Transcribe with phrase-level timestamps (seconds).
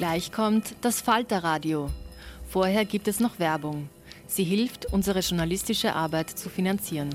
[0.00, 1.90] Gleich kommt das Falterradio.
[2.48, 3.90] Vorher gibt es noch Werbung.
[4.26, 7.10] Sie hilft, unsere journalistische Arbeit zu finanzieren.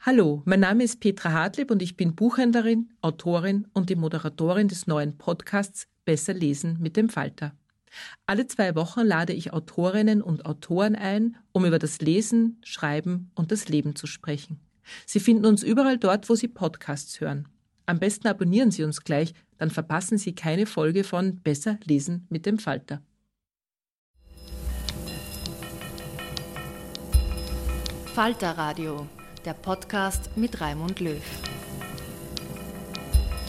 [0.00, 4.86] Hallo, mein Name ist Petra Hartlieb und ich bin Buchhändlerin, Autorin und die Moderatorin des
[4.86, 7.52] neuen Podcasts Besser lesen mit dem Falter.
[8.24, 13.52] Alle zwei Wochen lade ich Autorinnen und Autoren ein, um über das Lesen, Schreiben und
[13.52, 14.60] das Leben zu sprechen.
[15.04, 17.48] Sie finden uns überall dort, wo Sie Podcasts hören.
[17.88, 22.44] Am besten abonnieren Sie uns gleich, dann verpassen Sie keine Folge von Besser lesen mit
[22.44, 23.00] dem Falter.
[28.06, 29.06] Falter Radio,
[29.44, 31.22] der Podcast mit Raimund Löw.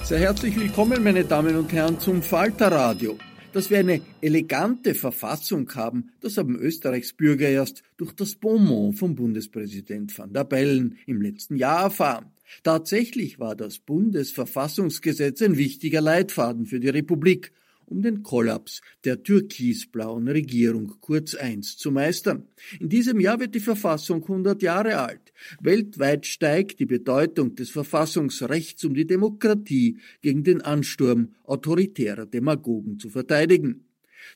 [0.03, 3.17] Sehr herzlich willkommen, meine Damen und Herren, zum Falter Radio.
[3.53, 9.15] Dass wir eine elegante Verfassung haben, das haben Österreichs Bürger erst durch das Bonmot vom
[9.15, 12.31] Bundespräsident van der Bellen im letzten Jahr erfahren.
[12.63, 17.51] Tatsächlich war das Bundesverfassungsgesetz ein wichtiger Leitfaden für die Republik,
[17.87, 22.47] um den Kollaps der türkisblauen Regierung Kurz I zu meistern.
[22.79, 25.33] In diesem Jahr wird die Verfassung 100 Jahre alt.
[25.61, 33.09] Weltweit steigt die Bedeutung des Verfassungsrechts, um die Demokratie gegen den Ansturm autoritärer Demagogen zu
[33.09, 33.86] verteidigen.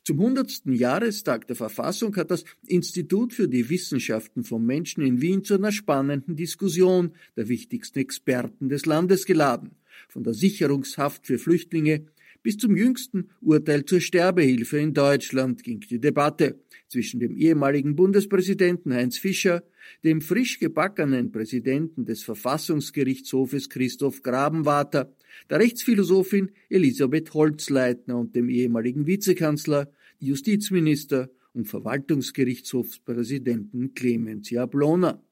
[0.04, 5.44] Zum hundertsten Jahrestag der Verfassung hat das Institut für die Wissenschaften vom Menschen in Wien
[5.44, 9.76] zu einer spannenden Diskussion der wichtigsten Experten des Landes geladen.
[10.08, 12.06] Von der Sicherungshaft für Flüchtlinge
[12.42, 16.58] bis zum jüngsten Urteil zur Sterbehilfe in Deutschland ging die Debatte
[16.88, 19.62] zwischen dem ehemaligen Bundespräsidenten Heinz Fischer,
[20.04, 25.16] dem frisch gebackenen Präsidenten des Verfassungsgerichtshofes Christoph Grabenwater,
[25.48, 35.22] der Rechtsphilosophin Elisabeth Holzleitner und dem ehemaligen Vizekanzler, Justizminister und Verwaltungsgerichtshofspräsidenten Clemens Jablona.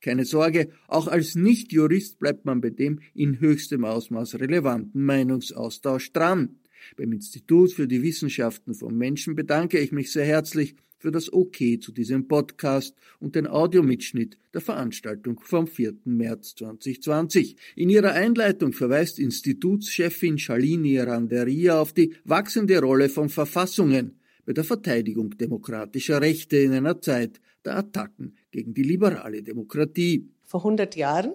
[0.00, 6.60] Keine Sorge, auch als Nichtjurist bleibt man bei dem in höchstem Ausmaß relevanten Meinungsaustausch dran.
[6.96, 11.80] Beim Institut für die Wissenschaften vom Menschen bedanke ich mich sehr herzlich für das OK
[11.80, 15.94] zu diesem Podcast und den Audiomitschnitt der Veranstaltung vom 4.
[16.04, 17.56] März 2020.
[17.76, 24.64] In ihrer Einleitung verweist Institutschefin Shalini Randeria auf die wachsende Rolle von Verfassungen bei der
[24.64, 30.28] Verteidigung demokratischer Rechte in einer Zeit der Attacken gegen die liberale Demokratie.
[30.44, 31.34] Vor 100 Jahren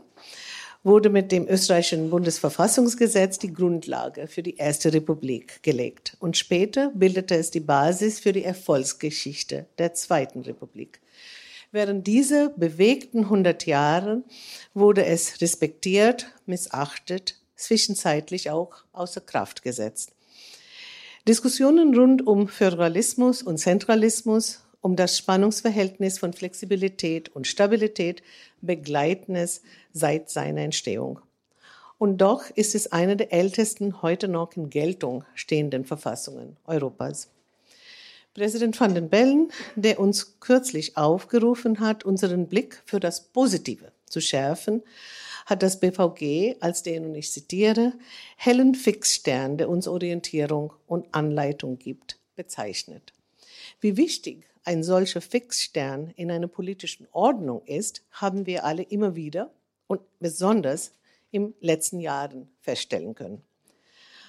[0.83, 6.17] wurde mit dem österreichischen Bundesverfassungsgesetz die Grundlage für die Erste Republik gelegt.
[6.19, 10.99] Und später bildete es die Basis für die Erfolgsgeschichte der Zweiten Republik.
[11.71, 14.23] Während dieser bewegten 100 Jahre
[14.73, 20.13] wurde es respektiert, missachtet, zwischenzeitlich auch außer Kraft gesetzt.
[21.27, 28.21] Diskussionen rund um Föderalismus und Zentralismus um das Spannungsverhältnis von Flexibilität und Stabilität
[28.61, 29.61] begleiten es
[29.93, 31.19] seit seiner Entstehung.
[31.97, 37.29] Und doch ist es eine der ältesten heute noch in Geltung stehenden Verfassungen Europas.
[38.33, 44.19] Präsident van den Bellen, der uns kürzlich aufgerufen hat, unseren Blick für das Positive zu
[44.19, 44.83] schärfen,
[45.45, 47.93] hat das BVG als den, und ich zitiere,
[48.35, 53.13] hellen Fixstern, der uns Orientierung und Anleitung gibt, bezeichnet.
[53.79, 59.51] Wie wichtig ein solcher Fixstern in einer politischen Ordnung ist, haben wir alle immer wieder
[59.87, 60.93] und besonders
[61.31, 63.41] im letzten Jahren feststellen können.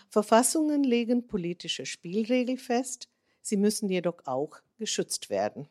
[0.09, 3.09] Verfassungen legen politische Spielregeln fest,
[3.43, 5.69] sie müssen jedoch auch geschützt werden.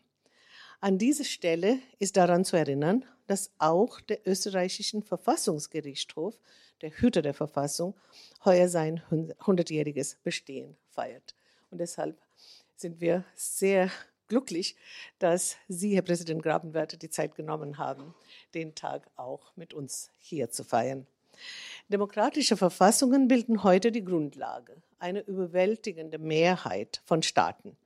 [0.80, 6.38] An dieser Stelle ist daran zu erinnern, dass auch der österreichischen Verfassungsgerichtshof,
[6.82, 7.96] der Hüter der Verfassung,
[8.44, 11.36] heuer sein 100-jähriges Bestehen feiert.
[11.72, 12.18] Und deshalb
[12.76, 13.90] sind wir sehr
[14.34, 14.76] glücklich,
[15.20, 18.16] dass Sie, Herr Präsident Grabenwärter, die Zeit genommen haben,
[18.56, 21.06] den Tag auch mit uns hier zu feiern.
[21.88, 27.78] Demokratische Verfassungen bilden heute die Grundlage, eine überwältigende Mehrheit von Staaten.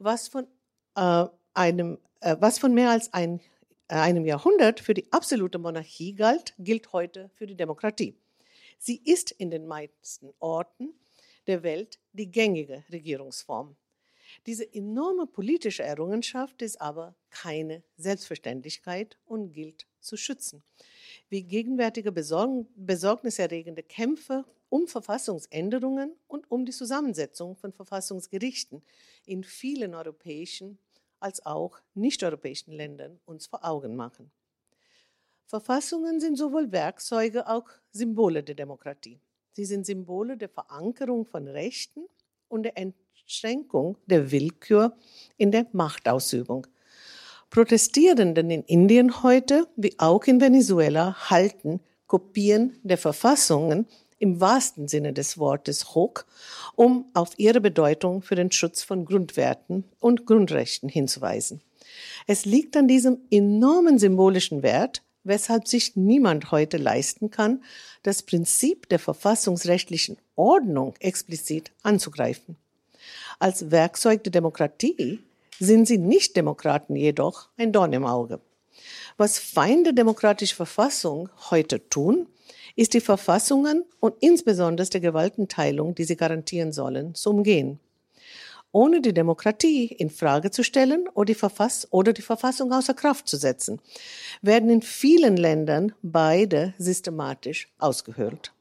[0.00, 0.48] Was von,
[0.96, 3.38] äh, einem, äh, was von mehr als ein,
[3.86, 8.16] äh, einem Jahrhundert für die absolute Monarchie galt, gilt heute für die Demokratie.
[8.80, 10.92] Sie ist in den meisten Orten
[11.46, 13.76] der Welt die gängige Regierungsform.
[14.46, 20.62] Diese enorme politische Errungenschaft ist aber keine Selbstverständlichkeit und gilt zu schützen.
[21.28, 28.82] Wie gegenwärtige besorg besorgniserregende Kämpfe um Verfassungsänderungen und um die Zusammensetzung von Verfassungsgerichten
[29.24, 30.78] in vielen europäischen
[31.20, 34.30] als auch nicht-europäischen Ländern uns vor Augen machen.
[35.46, 39.20] Verfassungen sind sowohl Werkzeuge als auch Symbole der Demokratie.
[39.52, 42.06] Sie sind Symbole der Verankerung von Rechten
[42.48, 42.76] und der
[43.28, 44.96] Entschränkung der Willkür
[45.36, 46.66] in der Machtausübung.
[47.50, 53.86] Protestierenden in Indien heute wie auch in Venezuela halten Kopien der Verfassungen
[54.18, 56.24] im wahrsten Sinne des Wortes hoch,
[56.74, 61.60] um auf ihre Bedeutung für den Schutz von Grundwerten und Grundrechten hinzuweisen.
[62.26, 67.62] Es liegt an diesem enormen symbolischen Wert, weshalb sich niemand heute leisten kann,
[68.02, 72.56] das Prinzip der verfassungsrechtlichen Ordnung explizit anzugreifen.
[73.38, 75.20] Als Werkzeug der Demokratie
[75.58, 78.40] sind sie Nicht-Demokraten jedoch ein Dorn im Auge.
[79.16, 82.28] Was Feinde demokratischer Verfassung heute tun,
[82.76, 87.80] ist die Verfassungen und insbesondere die Gewaltenteilung, die sie garantieren sollen, zu umgehen.
[88.70, 93.26] Ohne die Demokratie in Frage zu stellen oder die, Verfass oder die Verfassung außer Kraft
[93.26, 93.80] zu setzen,
[94.42, 98.52] werden in vielen Ländern beide systematisch ausgehöhlt.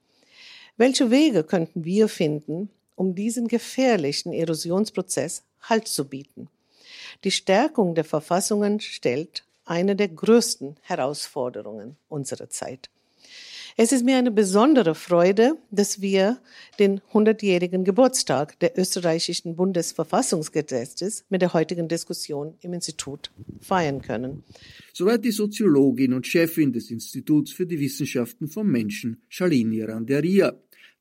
[0.78, 6.50] Welche Wege könnten wir finden, um diesen gefährlichen Erosionsprozess Halt zu bieten?
[7.24, 12.90] Die Stärkung der Verfassungen stellt eine der größten Herausforderungen unserer Zeit.
[13.80, 16.40] Es ist mir eine besondere Freude, dass wir
[16.80, 23.30] den 100-jährigen Geburtstag der österreichischen Bundesverfassungsgesetzes mit der heutigen Diskussion im Institut
[23.62, 24.44] feiern können.
[24.94, 30.56] Soweit die Soziologin und Chefin des Instituts für die Wissenschaften vom Menschen, Shalini Randeria.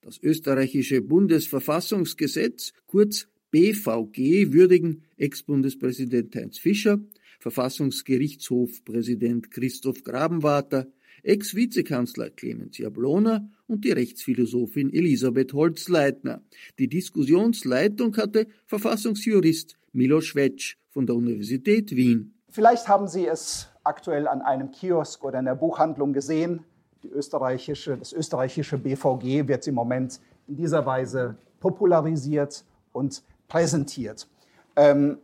[0.06, 7.00] Das österreichische Bundesverfassungsgesetz, kurz BVG, würdigen Ex-Bundespräsident Heinz Fischer,
[7.40, 10.86] Verfassungsgerichtshofpräsident Christoph Grabenwarter,
[11.24, 16.40] Ex-Vizekanzler Clemens Jablona und die Rechtsphilosophin Elisabeth Holzleitner.
[16.78, 22.32] Die Diskussionsleitung hatte Verfassungsjurist Milos Wetsch von der Universität Wien.
[22.48, 26.64] Vielleicht haben Sie es aktuell an einem Kiosk oder in der Buchhandlung gesehen.
[27.06, 34.28] Österreichische, das österreichische BVG wird im Moment in dieser Weise popularisiert und präsentiert.
[34.76, 35.18] Ähm,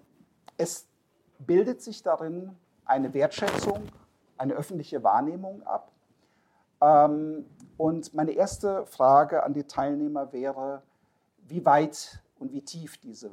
[0.57, 0.87] es
[1.39, 2.51] bildet sich darin
[2.85, 3.83] eine Wertschätzung,
[4.37, 5.93] eine öffentliche Wahrnehmung ab.
[6.81, 10.83] Ähm, und meine erste Frage an die Teilnehmer wäre,
[11.49, 13.31] wie weit und wie tief diese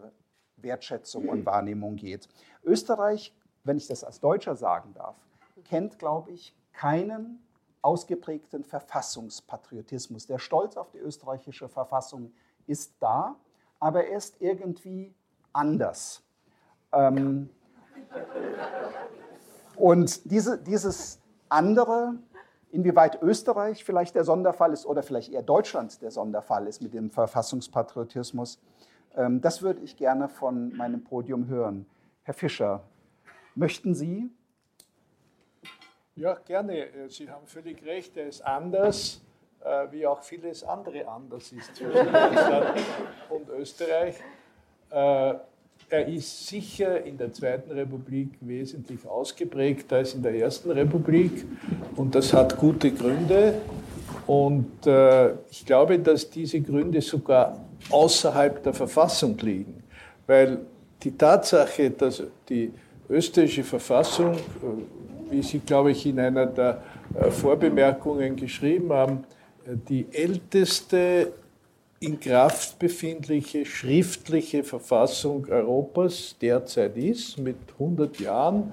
[0.58, 2.28] Wertschätzung und Wahrnehmung geht.
[2.64, 3.34] Österreich,
[3.64, 5.16] wenn ich das als Deutscher sagen darf,
[5.66, 7.40] kennt, glaube ich, keinen
[7.82, 10.28] ausgeprägten Verfassungspatriotismus.
[10.28, 12.32] Der Stolz auf die österreichische Verfassung
[12.68, 13.36] ist da,
[13.80, 15.14] aber er ist irgendwie
[15.54, 16.24] anders.
[16.92, 17.50] Ähm,
[19.76, 22.16] und diese, dieses andere,
[22.72, 27.10] inwieweit Österreich vielleicht der Sonderfall ist oder vielleicht eher Deutschland der Sonderfall ist mit dem
[27.10, 28.60] Verfassungspatriotismus,
[29.16, 31.86] ähm, das würde ich gerne von meinem Podium hören.
[32.24, 32.84] Herr Fischer,
[33.56, 34.30] möchten Sie?
[36.20, 36.88] Ja, gerne.
[37.08, 39.22] Sie haben völlig recht, er ist anders,
[39.64, 42.78] äh, wie auch vieles andere anders ist zwischen Deutschland
[43.30, 44.16] und Österreich.
[44.90, 45.36] Äh,
[45.90, 51.46] er ist sicher in der Zweiten Republik wesentlich ausgeprägter als in der Ersten Republik
[51.96, 53.62] und das hat gute Gründe.
[54.28, 59.82] Und äh, ich glaube, dass diese Gründe sogar außerhalb der Verfassung liegen,
[60.28, 60.66] weil
[61.02, 62.74] die Tatsache, dass die
[63.08, 64.40] österreichische Verfassung, äh,
[65.30, 66.82] wie sie, glaube ich, in einer der
[67.20, 69.24] äh, Vorbemerkungen geschrieben haben,
[69.88, 71.34] die älteste
[72.00, 78.70] in Kraft befindliche schriftliche Verfassung Europas derzeit ist, mit 100 Jahren,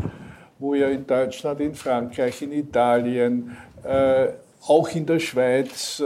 [0.59, 4.29] wo ja in Deutschland, in Frankreich, in Italien, äh,
[4.67, 6.05] auch in der Schweiz äh,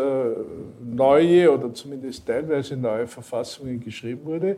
[0.82, 4.56] neue oder zumindest teilweise neue Verfassungen geschrieben wurde.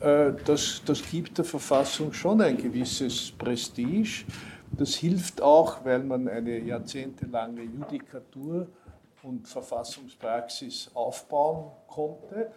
[0.00, 4.24] Äh, das, das gibt der Verfassung schon ein gewisses Prestige.
[4.72, 8.68] Das hilft auch, weil man eine jahrzehntelange Judikatur
[9.22, 12.50] und Verfassungspraxis aufbauen konnte.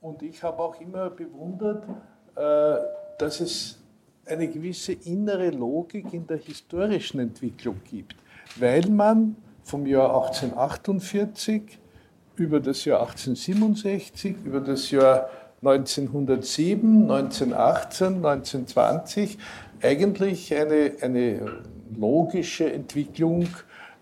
[0.00, 1.84] Und ich habe auch immer bewundert,
[2.34, 2.76] äh,
[3.18, 3.78] dass es
[4.26, 8.16] eine gewisse innere Logik in der historischen Entwicklung gibt,
[8.56, 11.78] weil man vom Jahr 1848
[12.36, 15.28] über das Jahr 1867, über das Jahr
[15.62, 19.38] 1907, 1918, 1920
[19.82, 21.62] eigentlich eine, eine
[21.96, 23.48] logische Entwicklung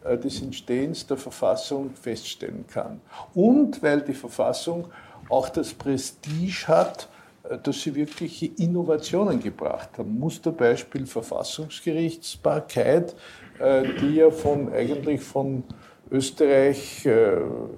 [0.04, 3.00] äh, des Entstehens der Verfassung feststellen kann.
[3.34, 4.86] Und weil die Verfassung
[5.28, 7.08] auch das Prestige hat,
[7.48, 10.18] äh, dass sie wirkliche Innovationen gebracht haben.
[10.18, 13.14] Musterbeispiel Verfassungsgerichtsbarkeit,
[13.58, 15.64] äh, die ja von, eigentlich von
[16.10, 17.06] Österreich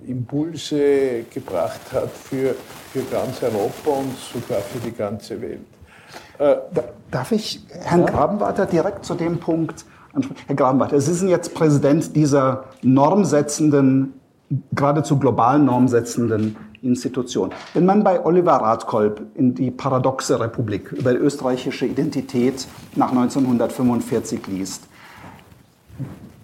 [0.07, 2.55] Impulse gebracht hat für,
[2.93, 5.67] für ganz Europa und sogar für die ganze Welt.
[7.11, 8.07] Darf ich Herrn ja?
[8.07, 9.85] Grabenwarter direkt zu dem Punkt
[10.47, 14.15] Herr Grabenbach, Sie sind jetzt Präsident dieser normsetzenden,
[14.73, 17.51] geradezu globalen normsetzenden Institution.
[17.75, 22.67] Wenn man bei Oliver Radkolb in die paradoxe Republik über die österreichische Identität
[22.97, 24.85] nach 1945 liest,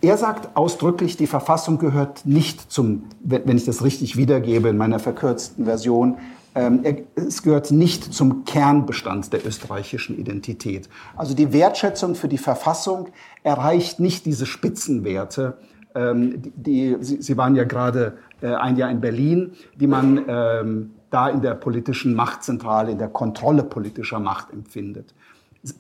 [0.02, 4.98] er sagt ausdrücklich, die Verfassung gehört nicht zum, wenn ich das richtig wiedergebe in meiner
[5.00, 6.18] verkürzten Version,
[6.56, 10.88] es gehört nicht zum Kernbestand der österreichischen Identität.
[11.14, 13.08] Also die Wertschätzung für die Verfassung
[13.42, 15.58] erreicht nicht diese Spitzenwerte,
[15.96, 21.28] ähm, die, Sie, waren ja gerade äh, ein Jahr in Berlin, die man ähm, da
[21.28, 25.14] in der politischen Machtzentrale, in der Kontrolle politischer Macht empfindet.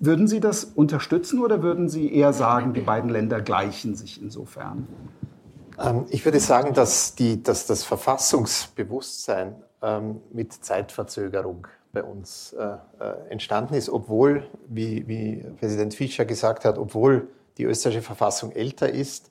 [0.00, 4.88] Würden Sie das unterstützen oder würden Sie eher sagen, die beiden Länder gleichen sich insofern?
[6.08, 9.65] Ich würde sagen, dass, die, dass das Verfassungsbewusstsein ähm,
[10.32, 16.76] mit Zeitverzögerung bei uns äh, äh, entstanden ist, obwohl, wie, wie Präsident Fischer gesagt hat,
[16.76, 19.30] obwohl die österreichische Verfassung älter ist,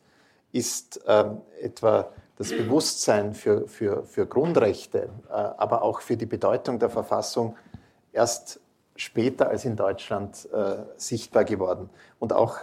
[0.52, 6.80] ist ähm, etwa das Bewusstsein für, für, für Grundrechte, äh, aber auch für die Bedeutung
[6.80, 7.56] der Verfassung
[8.12, 8.60] erst
[8.96, 11.92] später als in Deutschland äh, sichtbar geworden.
[12.18, 12.58] Und auch,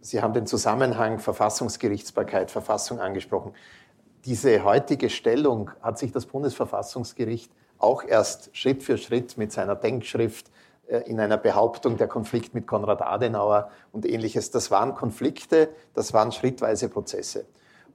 [0.00, 3.52] Sie haben den Zusammenhang Verfassungsgerichtsbarkeit, Verfassung angesprochen
[4.24, 10.50] diese heutige Stellung hat sich das Bundesverfassungsgericht auch erst Schritt für Schritt mit seiner Denkschrift
[10.86, 14.50] äh, in einer Behauptung der Konflikt mit Konrad Adenauer und ähnliches.
[14.50, 17.46] Das waren Konflikte, das waren schrittweise Prozesse.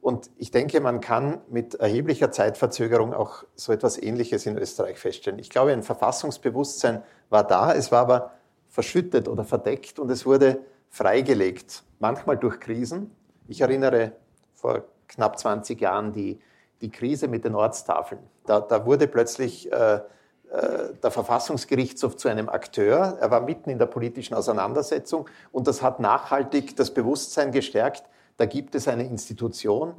[0.02, 5.40] Und ich denke, man kann mit erheblicher Zeitverzögerung auch so etwas Ähnliches in Österreich feststellen.
[5.40, 8.32] Ich glaube, ein Verfassungsbewusstsein war da, es war aber
[8.70, 13.16] verschüttet oder verdeckt und es wurde freigelegt, manchmal durch Krisen.
[13.48, 14.12] Ich erinnere
[14.54, 16.40] vor knapp 20 Jahren die,
[16.82, 18.22] die Krise mit den Ortstafeln.
[18.46, 23.18] Da, da wurde plötzlich äh, äh, der Verfassungsgerichtshof zu einem Akteur.
[23.20, 28.04] Er war mitten in der politischen Auseinandersetzung und das hat nachhaltig das Bewusstsein gestärkt,
[28.38, 29.94] da gibt es eine Institution,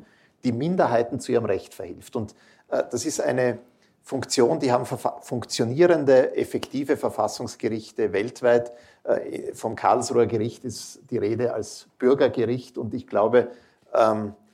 [0.45, 2.17] die Minderheiten zu ihrem Recht verhilft.
[2.17, 2.35] Und
[2.69, 3.59] äh, das ist eine
[4.03, 8.73] Funktion, die haben funktionierende, effektive Verfassungsgerichte weltweit.
[9.03, 13.49] Äh, vom Karlsruher Gericht ist die Rede als Bürgergericht und ich glaube,
[13.93, 14.46] ähm, äh,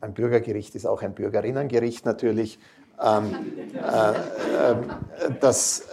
[0.00, 2.58] ein Bürgergericht ist auch ein Bürgerinnengericht natürlich,
[3.02, 3.34] ähm,
[3.74, 4.74] äh, äh,
[5.40, 5.84] dass, äh,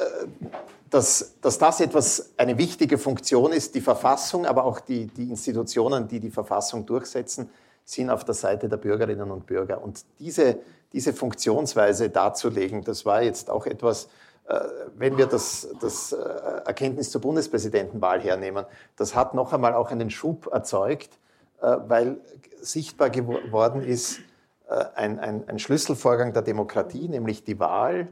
[0.90, 3.76] dass, dass das etwas, eine wichtige Funktion ist.
[3.76, 7.50] Die Verfassung, aber auch die, die Institutionen, die die Verfassung durchsetzen,
[7.86, 9.84] sind auf der Seite der Bürgerinnen und Bürger.
[9.84, 10.60] Und diese,
[10.94, 14.08] diese Funktionsweise darzulegen, das war jetzt auch etwas,
[14.48, 14.60] äh,
[14.96, 16.18] wenn wir das, das äh,
[16.66, 21.18] Erkenntnis zur Bundespräsidentenwahl hernehmen, das hat noch einmal auch einen Schub erzeugt, äh,
[21.68, 22.18] weil
[22.62, 24.20] sichtbar geworden ist,
[24.68, 28.08] äh, ein, ein, ein Schlüsselvorgang der Demokratie, nämlich die Wahl,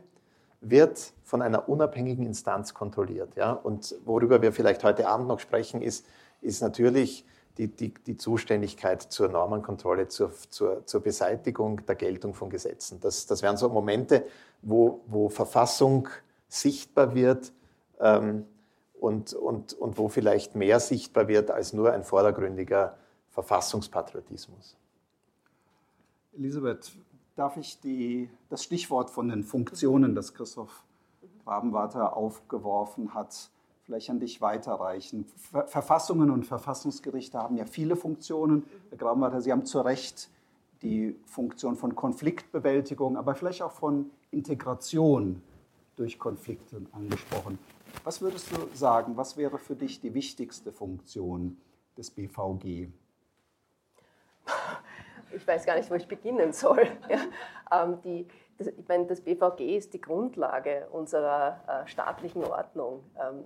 [0.62, 3.36] wird von einer unabhängigen Instanz kontrolliert.
[3.36, 3.52] Ja?
[3.52, 6.06] Und worüber wir vielleicht heute Abend noch sprechen, ist,
[6.42, 7.26] ist natürlich
[7.58, 13.00] die, die, die Zuständigkeit zur Normenkontrolle, zur, zur, zur Beseitigung der Geltung von Gesetzen.
[13.02, 14.26] Das, das wären so Momente,
[14.62, 16.08] wo, wo Verfassung
[16.48, 17.52] sichtbar wird
[18.00, 18.46] ähm,
[19.00, 22.98] und, und, und wo vielleicht mehr sichtbar wird als nur ein vordergründiger
[23.32, 24.78] Verfassungspatriotismus.
[26.34, 26.92] Elisabeth,
[27.36, 30.84] darf ich die, das Stichwort von den Funktionen, das Christoph
[31.46, 33.50] Rabenwarter aufgeworfen hat,
[33.84, 35.26] vielleicht an dich weiterreichen.
[35.66, 38.64] Verfassungen und Verfassungsgerichte haben ja viele Funktionen.
[38.90, 40.30] Herr Graumatter, Sie haben zu Recht
[40.82, 45.42] die Funktion von Konfliktbewältigung, aber vielleicht auch von Integration
[45.96, 47.60] durch Konflikte angesprochen.
[48.04, 51.58] Was würdest du sagen, was wäre für dich die wichtigste Funktion
[51.98, 52.88] des BVG?
[55.34, 56.88] Ich weiß gar nicht, wo ich beginnen soll.
[57.10, 63.04] Ja, ähm, die, das, ich meine, das BVG ist die Grundlage unserer äh, staatlichen Ordnung,
[63.20, 63.46] ähm,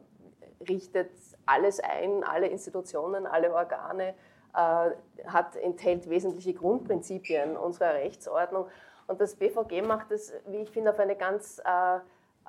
[0.68, 1.12] richtet
[1.46, 4.15] alles ein, alle Institutionen, alle Organe,
[4.54, 4.92] äh,
[5.27, 8.68] hat, enthält wesentliche Grundprinzipien unserer Rechtsordnung.
[9.08, 12.00] Und das BVG macht es, wie ich finde, auf eine ganz äh,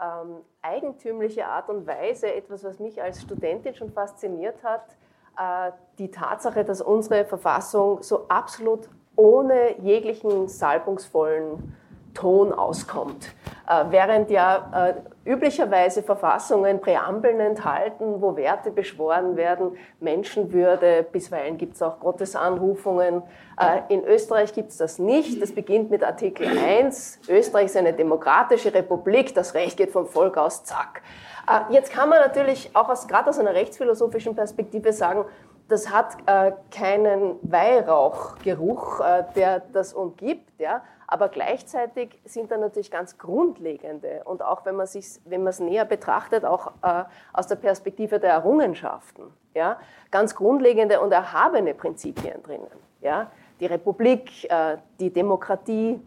[0.03, 4.97] ähm, eigentümliche Art und Weise, etwas, was mich als Studentin schon fasziniert hat,
[5.39, 11.75] äh, die Tatsache, dass unsere Verfassung so absolut ohne jeglichen salbungsvollen
[12.15, 13.35] Ton auskommt.
[13.69, 14.95] Äh, während ja
[15.27, 23.23] äh, üblicherweise Verfassungen Präambeln enthalten, wo Werte beschworen werden, Menschenwürde, bisweilen gibt es auch Gottesanrufungen.
[23.61, 25.43] Äh, in Österreich gibt es das nicht.
[25.43, 27.21] Das beginnt mit Artikel 1.
[27.29, 31.03] Österreich ist eine demokratische Republik, das Recht geht vom Volk aus, zack.
[31.49, 35.25] Äh, jetzt kann man natürlich auch aus, gerade aus einer rechtsphilosophischen Perspektive sagen,
[35.69, 42.91] das hat äh, keinen Weihrauchgeruch, äh, der das umgibt, ja, aber gleichzeitig sind da natürlich
[42.91, 47.47] ganz grundlegende und auch wenn man sich, wenn man es näher betrachtet, auch äh, aus
[47.47, 49.79] der Perspektive der Errungenschaften, ja,
[50.11, 52.71] ganz grundlegende und erhabene Prinzipien drinnen,
[53.01, 53.31] ja,
[53.61, 56.01] die Republik, äh, die Demokratie.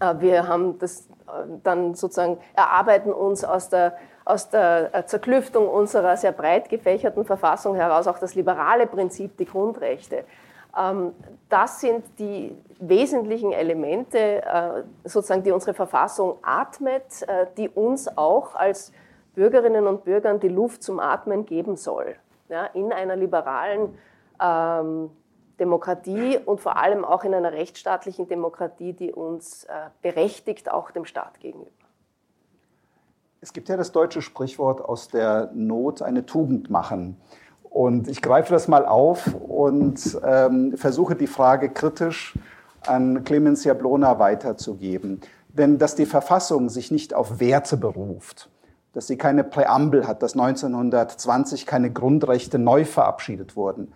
[0.00, 5.68] Äh, wir haben das äh, dann sozusagen erarbeiten uns aus der aus der äh, Zerklüftung
[5.68, 10.24] unserer sehr breit gefächerten Verfassung heraus auch das liberale Prinzip, die Grundrechte.
[10.76, 11.12] Ähm,
[11.48, 18.54] das sind die wesentlichen Elemente, äh, sozusagen, die unsere Verfassung atmet, äh, die uns auch
[18.54, 18.92] als
[19.34, 22.16] Bürgerinnen und Bürgern die Luft zum Atmen geben soll.
[22.48, 23.98] Ja, in einer liberalen
[24.42, 25.10] ähm,
[25.58, 31.04] Demokratie und vor allem auch in einer rechtsstaatlichen Demokratie, die uns äh, berechtigt, auch dem
[31.04, 31.70] Staat gegenüber.
[33.44, 37.18] Es gibt ja das deutsche Sprichwort aus der Not eine Tugend machen.
[37.62, 42.38] Und ich greife das mal auf und ähm, versuche die Frage kritisch
[42.86, 45.20] an Clemens Jablona weiterzugeben.
[45.48, 48.48] Denn dass die Verfassung sich nicht auf Werte beruft,
[48.94, 53.92] dass sie keine Präambel hat, dass 1920 keine Grundrechte neu verabschiedet wurden,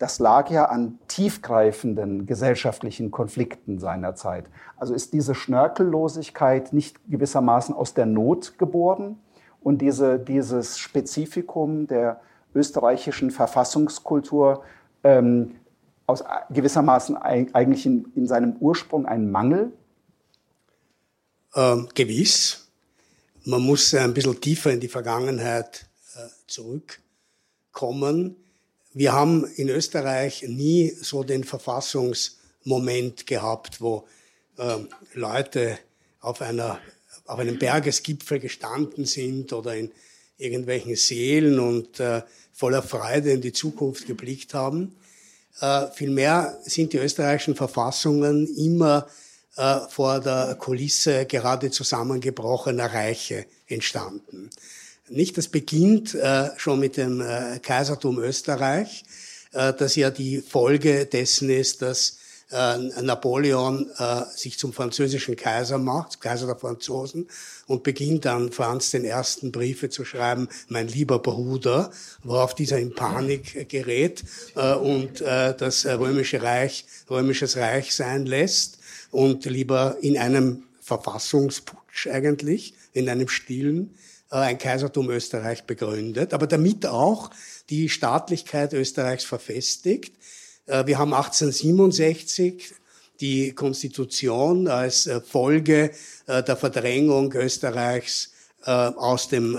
[0.00, 4.46] das lag ja an tiefgreifenden gesellschaftlichen Konflikten seiner Zeit.
[4.78, 9.18] Also ist diese Schnörkellosigkeit nicht gewissermaßen aus der Not geboren
[9.60, 12.22] und diese, dieses Spezifikum der
[12.54, 14.64] österreichischen Verfassungskultur
[15.04, 15.56] ähm,
[16.06, 19.70] aus gewissermaßen eigentlich in, in seinem Ursprung ein Mangel?
[21.54, 22.70] Ähm, gewiss.
[23.44, 28.36] Man muss ein bisschen tiefer in die Vergangenheit äh, zurückkommen
[28.92, 34.06] wir haben in Österreich nie so den Verfassungsmoment gehabt, wo
[34.58, 34.76] äh,
[35.14, 35.78] Leute
[36.20, 36.80] auf, einer,
[37.26, 39.92] auf einem Bergesgipfel gestanden sind oder in
[40.38, 42.22] irgendwelchen Seelen und äh,
[42.52, 44.96] voller Freude in die Zukunft geblickt haben.
[45.60, 49.06] Äh, vielmehr sind die österreichischen Verfassungen immer
[49.56, 54.50] äh, vor der Kulisse gerade zusammengebrochener Reiche entstanden.
[55.12, 59.04] Nicht, das beginnt äh, schon mit dem äh, Kaisertum Österreich,
[59.52, 62.18] äh, das ja die Folge dessen ist, dass
[62.52, 67.26] äh, Napoleon äh, sich zum französischen Kaiser macht, Kaiser der Franzosen,
[67.66, 71.90] und beginnt dann Franz den ersten Briefe zu schreiben, mein lieber Bruder,
[72.22, 74.22] worauf dieser in Panik gerät
[74.54, 78.78] äh, und äh, das römische Reich, römisches Reich sein lässt
[79.10, 86.46] und lieber in einem Verfassungsputsch eigentlich, in einem stillen, äh, ein Kaisertum Österreich begründet, aber
[86.46, 87.30] damit auch
[87.68, 90.14] die Staatlichkeit Österreichs verfestigt.
[90.66, 92.72] Äh, wir haben 1867
[93.20, 95.90] die Konstitution als äh, Folge
[96.26, 99.58] der Verdrängung Österreichs aus dem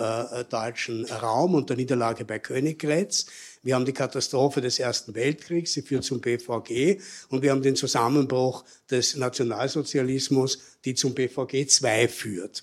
[0.50, 3.26] deutschen Raum und der Niederlage bei Königgrätz.
[3.64, 7.76] Wir haben die Katastrophe des Ersten Weltkriegs, sie führt zum BVG und wir haben den
[7.76, 12.62] Zusammenbruch des Nationalsozialismus, die zum BVG 2 führt.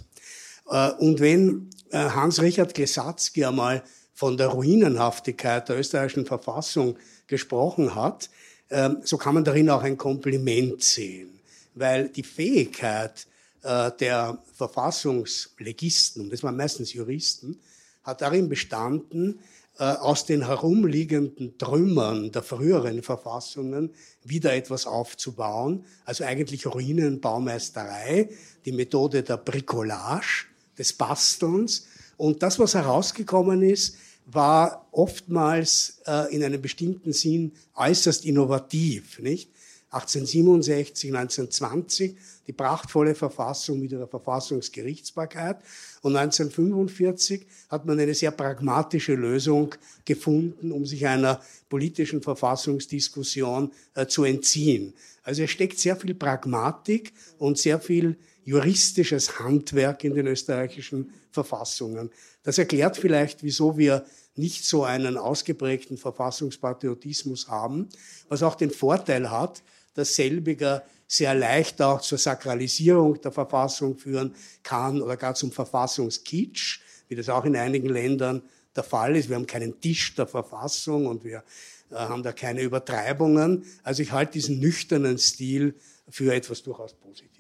[0.99, 3.83] Und wenn äh, Hans-Richard Gesatzky einmal
[4.14, 6.96] von der Ruinenhaftigkeit der österreichischen Verfassung
[7.29, 8.31] gesprochen hat,
[8.70, 11.40] ähm, so kann man darin auch ein Kompliment sehen,
[11.74, 13.27] weil die Fähigkeit
[13.62, 17.59] äh, der Verfassungslegisten, und das waren meistens Juristen,
[18.03, 19.40] hat darin bestanden,
[19.79, 28.31] äh, aus den herumliegenden Trümmern der früheren Verfassungen wieder etwas aufzubauen, also eigentlich Ruinenbaumeisterei,
[28.64, 30.46] die Methode der Bricolage,
[30.78, 31.86] des Bastelns.
[32.16, 39.50] Und das, was herausgekommen ist, war oftmals äh, in einem bestimmten Sinn äußerst innovativ, nicht?
[39.90, 45.62] 1867, 1920 die prachtvolle Verfassung mit ihrer Verfassungsgerichtsbarkeit
[46.02, 54.06] und 1945 hat man eine sehr pragmatische Lösung gefunden, um sich einer politischen Verfassungsdiskussion äh,
[54.06, 54.92] zu entziehen.
[55.22, 62.11] Also es steckt sehr viel Pragmatik und sehr viel juristisches Handwerk in den österreichischen Verfassungen.
[62.44, 64.06] Das erklärt vielleicht, wieso wir
[64.37, 67.90] nicht so einen ausgeprägten Verfassungspatriotismus haben,
[68.30, 74.34] was auch den Vorteil hat, dass selbiger sehr leicht auch zur Sakralisierung der Verfassung führen
[74.62, 78.42] kann oder gar zum Verfassungskitsch, wie das auch in einigen Ländern
[78.74, 79.28] der Fall ist.
[79.28, 81.44] Wir haben keinen Tisch der Verfassung und wir
[81.90, 83.66] äh, haben da keine Übertreibungen.
[83.82, 85.74] Also ich halte diesen nüchternen Stil
[86.08, 87.38] für etwas durchaus Positives.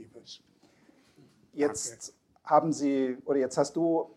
[1.58, 4.10] Jetzt haben Sie, oder jetzt hast du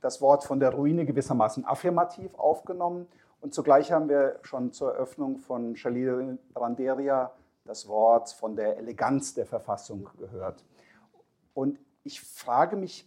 [0.00, 3.06] das Wort von der Ruine gewissermaßen affirmativ aufgenommen.
[3.40, 7.30] Und zugleich haben wir schon zur Eröffnung von Shalil Randeria
[7.64, 10.64] das Wort von der Eleganz der Verfassung gehört.
[11.54, 13.06] Und ich frage mich,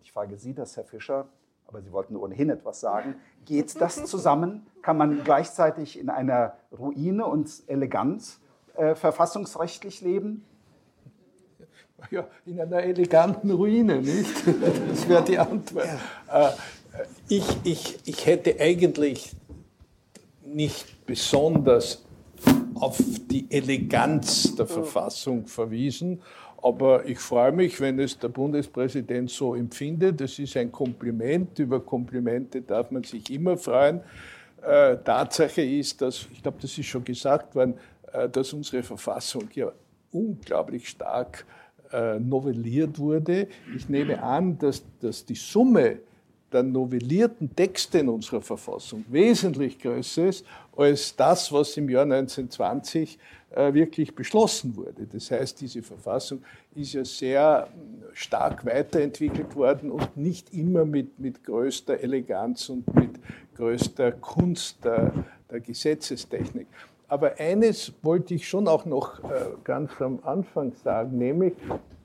[0.00, 1.28] ich frage Sie das, Herr Fischer,
[1.66, 4.66] aber Sie wollten ohnehin etwas sagen, geht das zusammen?
[4.80, 8.38] Kann man gleichzeitig in einer Ruine und elegant
[8.74, 10.46] äh, verfassungsrechtlich leben?
[12.10, 14.32] Ja, in einer eleganten Ruine, nicht?
[14.88, 15.86] Das wäre die Antwort.
[16.28, 16.48] Ja.
[16.48, 16.52] Äh,
[17.28, 19.32] ich, ich, ich hätte eigentlich
[20.44, 22.04] nicht besonders
[22.74, 22.98] auf
[23.30, 26.20] die Eleganz der Verfassung verwiesen.
[26.62, 30.20] Aber ich freue mich, wenn es der Bundespräsident so empfindet.
[30.20, 31.58] Das ist ein Kompliment.
[31.58, 34.00] Über Komplimente darf man sich immer freuen.
[34.62, 37.74] Äh, Tatsache ist, dass, ich glaube, das ist schon gesagt worden,
[38.12, 39.72] äh, dass unsere Verfassung ja
[40.12, 41.44] unglaublich stark
[41.92, 43.48] äh, novelliert wurde.
[43.76, 45.98] Ich nehme an, dass, dass die Summe
[46.52, 53.18] der novellierten Texte in unserer Verfassung wesentlich größer ist als das, was im Jahr 1920
[53.50, 55.06] äh, wirklich beschlossen wurde.
[55.10, 56.42] Das heißt, diese Verfassung
[56.74, 57.68] ist ja sehr
[58.14, 63.10] stark weiterentwickelt worden und nicht immer mit, mit größter Eleganz und mit
[63.54, 65.12] größter Kunst der,
[65.50, 66.66] der Gesetzestechnik.
[67.12, 71.52] Aber eines wollte ich schon auch noch äh, ganz am Anfang sagen, nämlich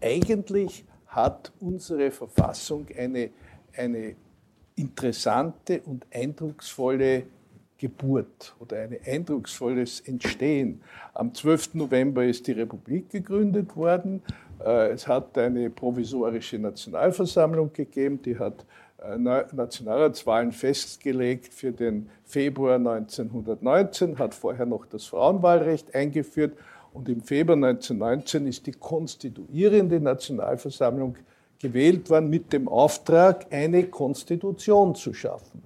[0.02, 3.30] eigentlich hat unsere Verfassung eine,
[3.78, 4.16] eine
[4.76, 7.24] interessante und eindrucksvolle
[7.78, 10.82] Geburt oder ein eindrucksvolles Entstehen.
[11.14, 11.76] Am 12.
[11.76, 14.22] November ist die Republik gegründet worden.
[14.60, 18.66] Äh, es hat eine provisorische Nationalversammlung gegeben, die hat
[19.00, 26.58] Nationalratswahlen festgelegt für den Februar 1919, hat vorher noch das Frauenwahlrecht eingeführt
[26.94, 31.16] und im Februar 1919 ist die konstituierende Nationalversammlung
[31.60, 35.62] gewählt worden mit dem Auftrag, eine Konstitution zu schaffen.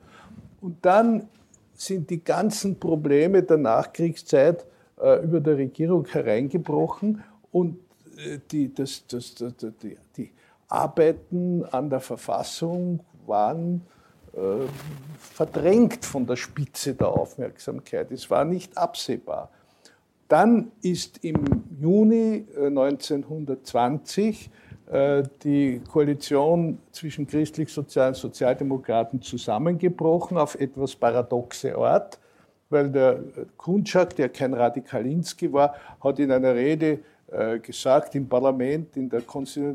[0.60, 1.28] Und dann
[1.74, 4.65] sind die ganzen Probleme der Nachkriegszeit
[5.02, 7.78] äh, über der Regierung hereingebrochen und
[8.17, 10.32] äh, die, das, das, das, die, die,
[10.67, 13.86] Arbeiten an der Verfassung waren
[14.34, 14.67] äh,
[15.17, 18.12] verdrängt von der Spitze der Aufmerksamkeit.
[18.12, 19.49] Es war nicht absehbar.
[20.27, 21.43] Dann ist im
[21.79, 24.49] Juni 1920 äh,
[24.91, 32.19] äh, die Koalition zwischen christlich-sozialen Sozialdemokraten zusammengebrochen auf etwas paradoxe Art,
[32.69, 33.21] weil der
[33.55, 36.99] Kunczak, der kein Radikalinski war, hat in einer Rede
[37.62, 39.22] gesagt im Parlament, in der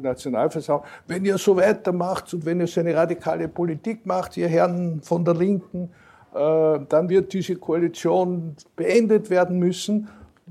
[0.03, 5.01] Nationalversammlung, wenn ihr so weitermacht und wenn ihr so eine radikale Politik macht, ihr Herren
[5.03, 5.91] von der Linken,
[6.33, 10.09] dann wird diese Koalition beendet werden müssen.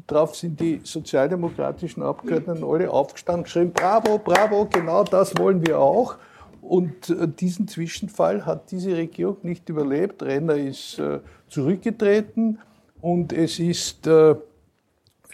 [0.07, 6.17] Darauf sind die sozialdemokratischen Abgeordneten alle aufgestanden, geschrieben, bravo, bravo, genau das wollen wir auch.
[6.61, 10.23] Und äh, diesen Zwischenfall hat diese Regierung nicht überlebt.
[10.23, 12.59] Renner ist äh, zurückgetreten
[13.01, 14.35] und es ist, äh,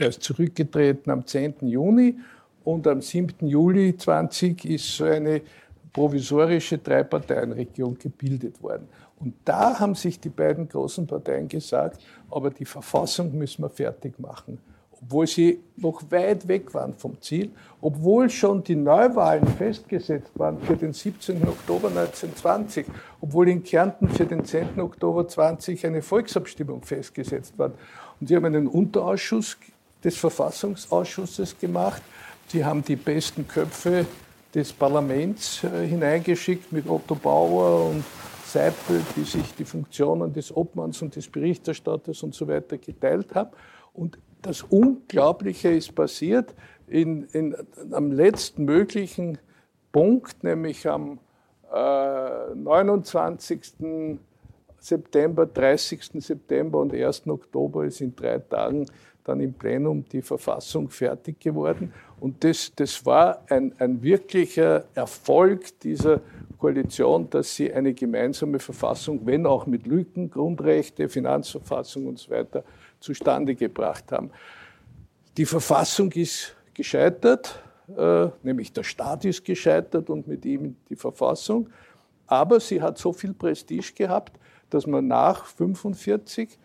[0.01, 1.55] er ist zurückgetreten am 10.
[1.61, 2.17] Juni
[2.63, 3.47] und am 7.
[3.47, 5.41] Juli 20 ist so eine
[5.93, 8.87] provisorische Dreiparteienregierung gebildet worden.
[9.19, 14.19] Und da haben sich die beiden großen Parteien gesagt, aber die Verfassung müssen wir fertig
[14.19, 14.57] machen.
[15.03, 20.75] Obwohl sie noch weit weg waren vom Ziel, obwohl schon die Neuwahlen festgesetzt waren für
[20.75, 21.47] den 17.
[21.47, 22.85] Oktober 1920,
[23.19, 24.79] obwohl in Kärnten für den 10.
[24.79, 27.71] Oktober 20 eine Volksabstimmung festgesetzt war.
[28.19, 29.57] Und sie haben einen Unterausschuss
[30.03, 32.01] des Verfassungsausschusses gemacht.
[32.47, 34.05] Sie haben die besten Köpfe
[34.53, 38.03] des Parlaments äh, hineingeschickt mit Otto Bauer und
[38.45, 43.51] Seipel, die sich die Funktionen des Obmanns und des Berichterstatters und so weiter geteilt haben.
[43.93, 46.53] Und das Unglaubliche ist passiert
[46.87, 47.55] in, in,
[47.91, 49.37] am letzten möglichen
[49.91, 51.19] Punkt, nämlich am
[51.73, 54.19] äh, 29.
[54.79, 56.09] September, 30.
[56.15, 57.27] September und 1.
[57.27, 58.87] Oktober ist in drei Tagen
[59.23, 61.93] dann im Plenum die Verfassung fertig geworden.
[62.19, 66.21] Und das, das war ein, ein wirklicher Erfolg dieser
[66.57, 72.63] Koalition, dass sie eine gemeinsame Verfassung, wenn auch mit Lücken, Grundrechte, Finanzverfassung und so weiter,
[72.99, 74.29] zustande gebracht haben.
[75.37, 77.59] Die Verfassung ist gescheitert,
[77.97, 81.69] äh, nämlich der Staat ist gescheitert und mit ihm die Verfassung.
[82.27, 86.57] Aber sie hat so viel Prestige gehabt, dass man nach 1945 äh,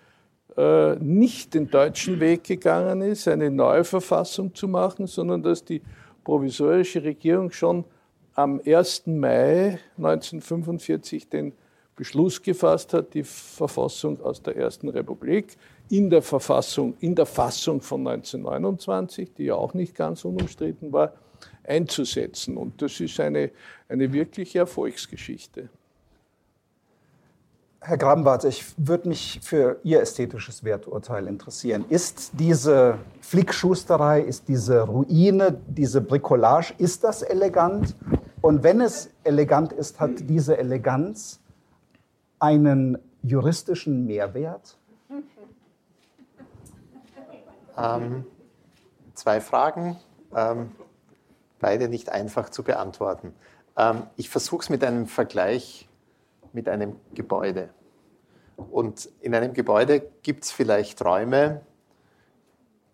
[1.00, 5.82] nicht den deutschen Weg gegangen ist, eine neue Verfassung zu machen, sondern dass die
[6.24, 7.84] provisorische Regierung schon
[8.34, 9.06] am 1.
[9.06, 11.52] Mai 1945 den
[11.94, 15.56] Beschluss gefasst hat, die Verfassung aus der Ersten Republik
[15.88, 21.12] in der Verfassung, in der Fassung von 1929, die ja auch nicht ganz unumstritten war,
[21.64, 22.56] einzusetzen.
[22.56, 23.50] Und das ist eine,
[23.88, 25.70] eine wirkliche Erfolgsgeschichte.
[27.88, 31.84] Herr Grabenwart, ich würde mich für Ihr ästhetisches Werturteil interessieren.
[31.88, 37.94] Ist diese Flickschusterei, ist diese Ruine, diese Bricolage, ist das elegant?
[38.40, 41.38] Und wenn es elegant ist, hat diese Eleganz
[42.40, 44.76] einen juristischen Mehrwert?
[47.78, 48.26] Ähm,
[49.14, 49.96] zwei Fragen,
[50.34, 50.72] ähm,
[51.60, 53.32] beide nicht einfach zu beantworten.
[53.76, 55.88] Ähm, ich versuche es mit einem Vergleich
[56.52, 57.68] mit einem Gebäude.
[58.56, 61.62] Und in einem Gebäude gibt es vielleicht Räume,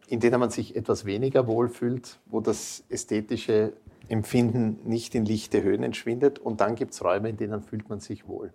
[0.08, 3.72] in denen man sich etwas weniger wohlfühlt, wo das ästhetische
[4.08, 6.38] Empfinden nicht in lichte Höhen entschwindet.
[6.38, 8.52] Und dann gibt es Räume, in denen fühlt man sich wohl.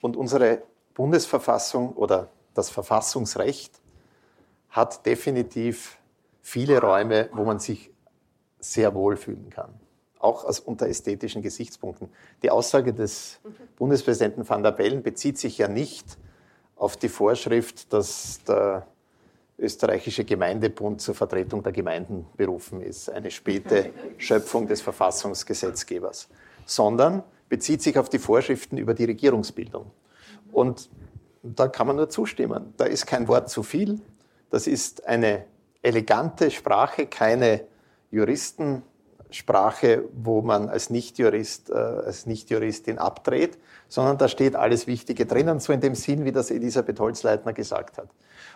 [0.00, 0.62] Und unsere
[0.94, 3.80] Bundesverfassung oder das Verfassungsrecht
[4.68, 5.98] hat definitiv
[6.40, 7.90] viele Räume, wo man sich
[8.58, 9.72] sehr wohlfühlen kann
[10.22, 12.08] auch aus, unter ästhetischen Gesichtspunkten.
[12.42, 13.40] Die Aussage des
[13.76, 16.16] Bundespräsidenten van der Bellen bezieht sich ja nicht
[16.76, 18.86] auf die Vorschrift, dass der
[19.58, 26.28] österreichische Gemeindebund zur Vertretung der Gemeinden berufen ist, eine späte Schöpfung des Verfassungsgesetzgebers,
[26.66, 29.90] sondern bezieht sich auf die Vorschriften über die Regierungsbildung.
[30.52, 30.90] Und
[31.42, 32.74] da kann man nur zustimmen.
[32.76, 34.00] Da ist kein Wort zu viel.
[34.50, 35.44] Das ist eine
[35.82, 37.64] elegante Sprache, keine
[38.10, 38.82] Juristen
[39.32, 45.60] Sprache, wo man als Nichtjurist, äh, als Nichtjuristin abdreht, sondern da steht alles Wichtige drinnen,
[45.60, 48.08] so in dem Sinn, wie das Elisabeth Holzleitner gesagt hat.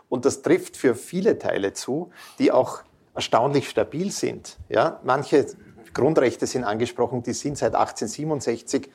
[0.08, 2.82] Und das trifft für viele Teile zu, die auch
[3.14, 4.58] erstaunlich stabil sind.
[4.68, 5.46] Ja, manche
[5.94, 8.90] Grundrechte sind angesprochen, die sind seit 1867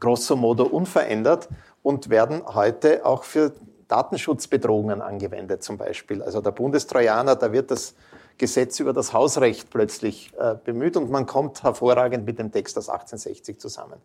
[0.00, 1.48] grosso modo unverändert
[1.82, 3.52] und werden heute auch für
[3.88, 6.22] Datenschutzbedrohungen angewendet zum Beispiel.
[6.22, 7.94] Also der Bundestrojaner, da wird das
[8.38, 12.88] Gesetz über das Hausrecht plötzlich äh, bemüht und man kommt hervorragend mit dem Text aus
[12.88, 14.00] 1860 zusammen.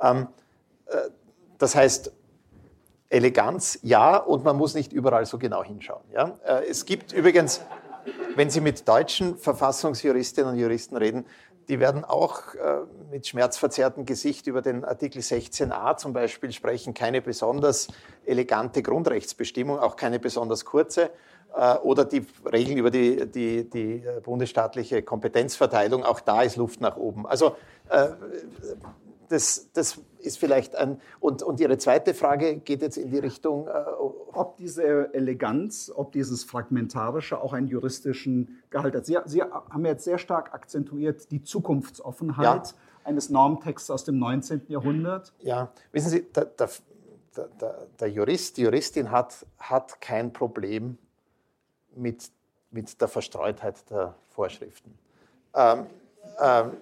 [0.00, 0.28] Ähm,
[0.86, 0.96] äh,
[1.58, 2.12] das heißt,
[3.10, 6.04] Eleganz, ja, und man muss nicht überall so genau hinschauen.
[6.12, 6.38] Ja?
[6.44, 7.62] Äh, es gibt übrigens,
[8.36, 11.24] wenn Sie mit deutschen Verfassungsjuristinnen und Juristen reden,
[11.68, 16.94] die werden auch äh, mit schmerzverzerrtem Gesicht über den Artikel 16a zum Beispiel sprechen.
[16.94, 17.88] Keine besonders
[18.24, 21.10] elegante Grundrechtsbestimmung, auch keine besonders kurze.
[21.54, 26.80] Äh, oder die Regeln über die, die, die äh, bundesstaatliche Kompetenzverteilung, auch da ist Luft
[26.80, 27.26] nach oben.
[27.26, 27.56] Also
[27.90, 28.08] äh,
[29.28, 31.00] das, das ist vielleicht ein.
[31.20, 33.68] Und, und Ihre zweite Frage geht jetzt in die Richtung.
[34.32, 39.06] ob diese Eleganz, ob dieses Fragmentarische auch einen juristischen Gehalt hat.
[39.06, 42.74] Sie, Sie haben jetzt sehr stark akzentuiert die Zukunftsoffenheit ja.
[43.04, 44.62] eines Normtexts aus dem 19.
[44.68, 45.32] Jahrhundert.
[45.40, 46.68] Ja, wissen Sie, der, der,
[47.60, 50.98] der, der Jurist, die Juristin hat, hat kein Problem
[51.94, 52.30] mit,
[52.70, 54.96] mit der Verstreutheit der Vorschriften.
[55.54, 55.86] Ähm,
[56.40, 56.72] ähm,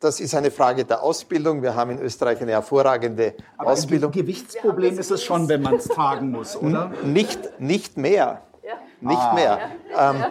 [0.00, 1.62] das ist eine Frage der Ausbildung.
[1.62, 4.10] Wir haben in Österreich eine hervorragende Aber Ausbildung.
[4.10, 6.90] Ein Gewichtsproblem ist es schon, wenn man es tragen muss, oder?
[7.04, 8.42] Nicht, nicht mehr.
[9.00, 9.34] Nicht ah.
[9.34, 9.58] mehr.
[9.96, 10.24] Ähm,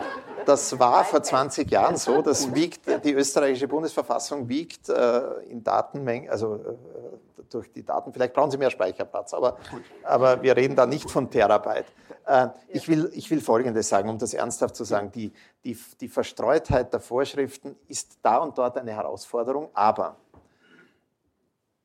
[0.46, 2.22] das war vor 20 Jahren so.
[2.22, 7.09] Das wiegt, die österreichische Bundesverfassung wiegt äh, in Datenmengen, also äh,
[7.50, 9.58] durch die Daten, vielleicht brauchen Sie mehr Speicherplatz, aber,
[10.04, 11.86] aber wir reden da nicht von Terabyte.
[12.26, 15.12] Äh, ich, will, ich will Folgendes sagen, um das ernsthaft zu sagen.
[15.12, 15.32] Die,
[15.64, 20.16] die, die Verstreutheit der Vorschriften ist da und dort eine Herausforderung, aber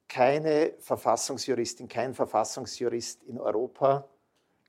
[0.08, 4.04] keine Verfassungsjuristin, kein Verfassungsjurist in Europa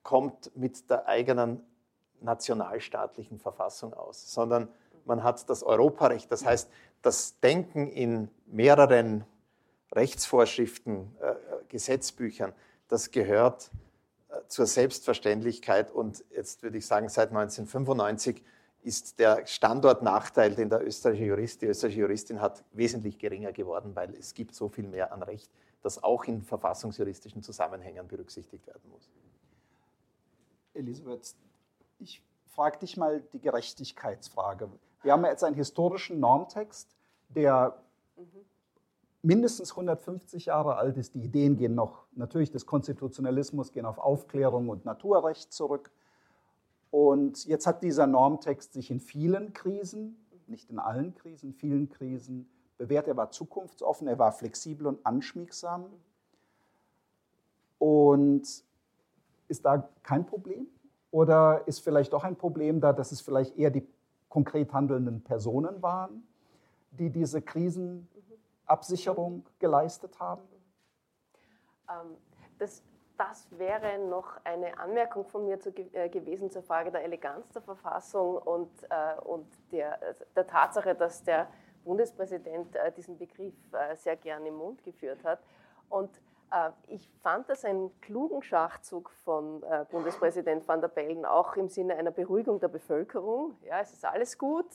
[0.01, 1.63] kommt mit der eigenen
[2.21, 4.69] nationalstaatlichen Verfassung aus, sondern
[5.05, 6.31] man hat das Europarecht.
[6.31, 6.69] Das heißt,
[7.01, 9.25] das Denken in mehreren
[9.95, 11.35] Rechtsvorschriften, äh,
[11.69, 12.53] Gesetzbüchern,
[12.87, 13.71] das gehört
[14.29, 18.43] äh, zur Selbstverständlichkeit und jetzt würde ich sagen, seit 1995
[18.83, 24.13] ist der Standortnachteil, den der österreichische Jurist, die österreichische Juristin hat, wesentlich geringer geworden, weil
[24.13, 25.49] es gibt so viel mehr an Recht,
[25.81, 29.09] das auch in verfassungsjuristischen Zusammenhängen berücksichtigt werden muss.
[30.75, 31.35] Elisabeth,
[31.99, 34.69] ich frage dich mal die Gerechtigkeitsfrage.
[35.01, 36.95] Wir haben jetzt einen historischen Normtext,
[37.29, 37.81] der
[39.25, 41.15] mindestens 150 Jahre alt ist.
[41.15, 45.91] Die Ideen gehen noch natürlich des Konstitutionalismus, gehen auf Aufklärung und Naturrecht zurück.
[46.91, 50.15] Und jetzt hat dieser Normtext sich in vielen Krisen,
[50.47, 53.07] nicht in allen Krisen, vielen Krisen bewährt.
[53.07, 55.87] Er war zukunftsoffen, er war flexibel und anschmiegsam.
[57.79, 58.63] Und
[59.47, 60.67] ist da kein Problem?
[61.09, 63.87] Oder ist vielleicht doch ein Problem da, dass es vielleicht eher die
[64.29, 66.27] konkret handelnden Personen waren,
[66.91, 67.41] die diese
[68.65, 70.43] Krisenabsicherung geleistet haben?
[71.89, 72.17] Ähm,
[72.57, 72.83] das,
[73.17, 77.61] das, wäre noch eine Anmerkung von mir zu, äh, gewesen zur Frage der Eleganz der
[77.61, 79.99] Verfassung und, äh, und der,
[80.35, 81.47] der, Tatsache, dass der
[81.83, 85.39] Bundespräsident äh, diesen Begriff äh, sehr gerne im Mund geführt hat.
[85.89, 86.09] Und
[86.51, 91.69] äh, ich fand das einen klugen Schachzug von äh, Bundespräsident van der Bellen, auch im
[91.69, 93.57] Sinne einer Beruhigung der Bevölkerung.
[93.63, 94.65] Ja, es ist alles gut.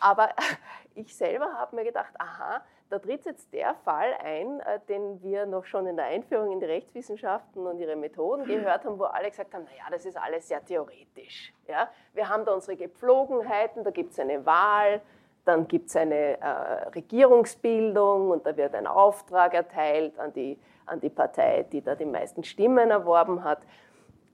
[0.00, 0.30] Äh, aber
[0.94, 5.64] ich selber habe mir gedacht, aha, da tritt jetzt der Fall ein, den wir noch
[5.64, 9.54] schon in der Einführung in die Rechtswissenschaften und ihre Methoden gehört haben, wo alle gesagt
[9.54, 11.54] haben, naja, das ist alles sehr theoretisch.
[11.66, 11.88] Ja?
[12.12, 15.00] Wir haben da unsere Gepflogenheiten, da gibt es eine Wahl,
[15.46, 16.46] dann gibt es eine äh,
[16.94, 22.04] Regierungsbildung und da wird ein Auftrag erteilt an die, an die Partei, die da die
[22.04, 23.62] meisten Stimmen erworben hat.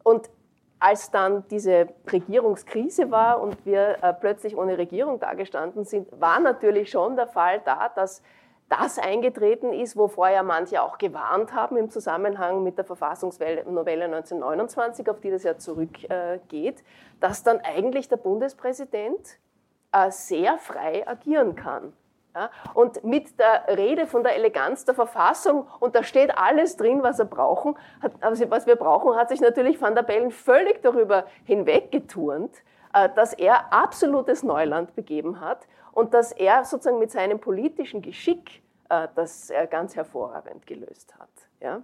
[0.03, 0.29] Und
[0.81, 6.91] als dann diese Regierungskrise war und wir äh, plötzlich ohne Regierung dagestanden sind, war natürlich
[6.91, 8.23] schon der Fall da, dass
[8.69, 13.64] das eingetreten ist, wovor ja manche auch gewarnt haben im Zusammenhang mit der Verfassungsnovelle
[14.05, 16.85] 1929, auf die das ja zurückgeht, äh,
[17.21, 19.38] dass dann eigentlich der Bundespräsident
[19.93, 21.95] äh, sehr frei agieren kann.
[22.38, 27.03] Ja, und mit der Rede von der Eleganz der Verfassung, und da steht alles drin,
[27.03, 30.81] was, er brauchen, hat, also was wir brauchen, hat sich natürlich Van der Bellen völlig
[30.81, 32.55] darüber hinweggeturnt,
[32.94, 38.62] äh, dass er absolutes Neuland begeben hat und dass er sozusagen mit seinem politischen Geschick
[38.88, 41.31] äh, das ganz hervorragend gelöst hat.
[41.61, 41.83] Ja?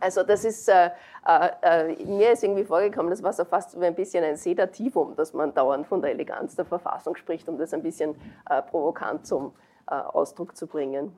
[0.00, 0.90] Also das ist, äh,
[1.26, 5.32] äh, äh, mir ist irgendwie vorgekommen, das war so fast ein bisschen ein Sedativum, dass
[5.32, 8.14] man dauernd von der Eleganz der Verfassung spricht, um das ein bisschen
[8.50, 9.52] äh, provokant zum
[9.94, 11.14] Ausdruck zu bringen.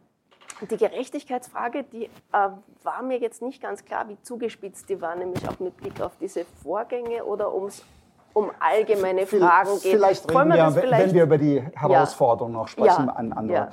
[0.71, 2.09] Die Gerechtigkeitsfrage, die äh,
[2.83, 6.17] war mir jetzt nicht ganz klar, wie zugespitzt die war, nämlich auch mit Blick auf
[6.21, 7.83] diese Vorgänge oder ums
[8.33, 9.93] um allgemeine Fragen geht.
[9.93, 11.07] Vielleicht reden wir, wir vielleicht?
[11.07, 12.61] wenn wir über die Herausforderungen ja.
[12.61, 13.13] noch sprechen, ja.
[13.13, 13.57] an andere.
[13.57, 13.71] Ja.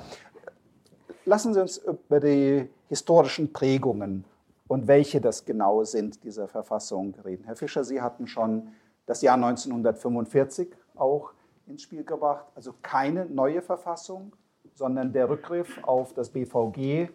[1.24, 4.24] Lassen Sie uns über die historischen Prägungen
[4.68, 7.44] und welche das genau sind, dieser Verfassung reden.
[7.44, 8.68] Herr Fischer, Sie hatten schon
[9.06, 11.32] das Jahr 1945 auch
[11.66, 14.32] ins Spiel gebracht, also keine neue Verfassung,
[14.74, 17.10] sondern der Rückgriff auf das BVG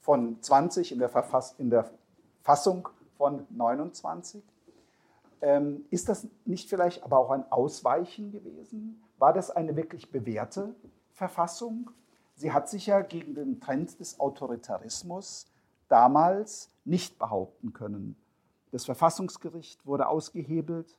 [0.00, 1.90] von 20 in der, Verfass in der
[2.42, 4.42] Fassung von 29.
[5.40, 9.02] Ähm, ist das nicht vielleicht aber auch ein Ausweichen gewesen?
[9.18, 10.74] War das eine wirklich bewährte
[11.12, 11.90] Verfassung?
[12.34, 15.46] Sie hat sich ja gegen den Trend des Autoritarismus
[15.88, 18.16] damals nicht behaupten können.
[18.72, 20.98] Das Verfassungsgericht wurde ausgehebelt,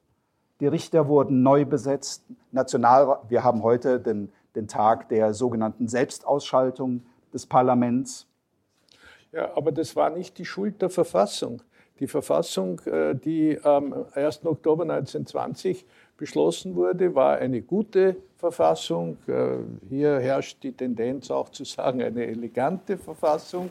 [0.61, 7.01] die Richter wurden neu besetzt, National, wir haben heute den, den Tag der sogenannten Selbstausschaltung
[7.33, 8.27] des Parlaments.
[9.31, 11.61] Ja, aber das war nicht die Schuld der Verfassung.
[11.99, 14.45] Die Verfassung, äh, die am 1.
[14.45, 15.85] Oktober 1920
[16.17, 19.17] beschlossen wurde, war eine gute Verfassung.
[19.27, 19.57] Äh,
[19.89, 23.69] hier herrscht die Tendenz auch zu sagen, eine elegante Verfassung.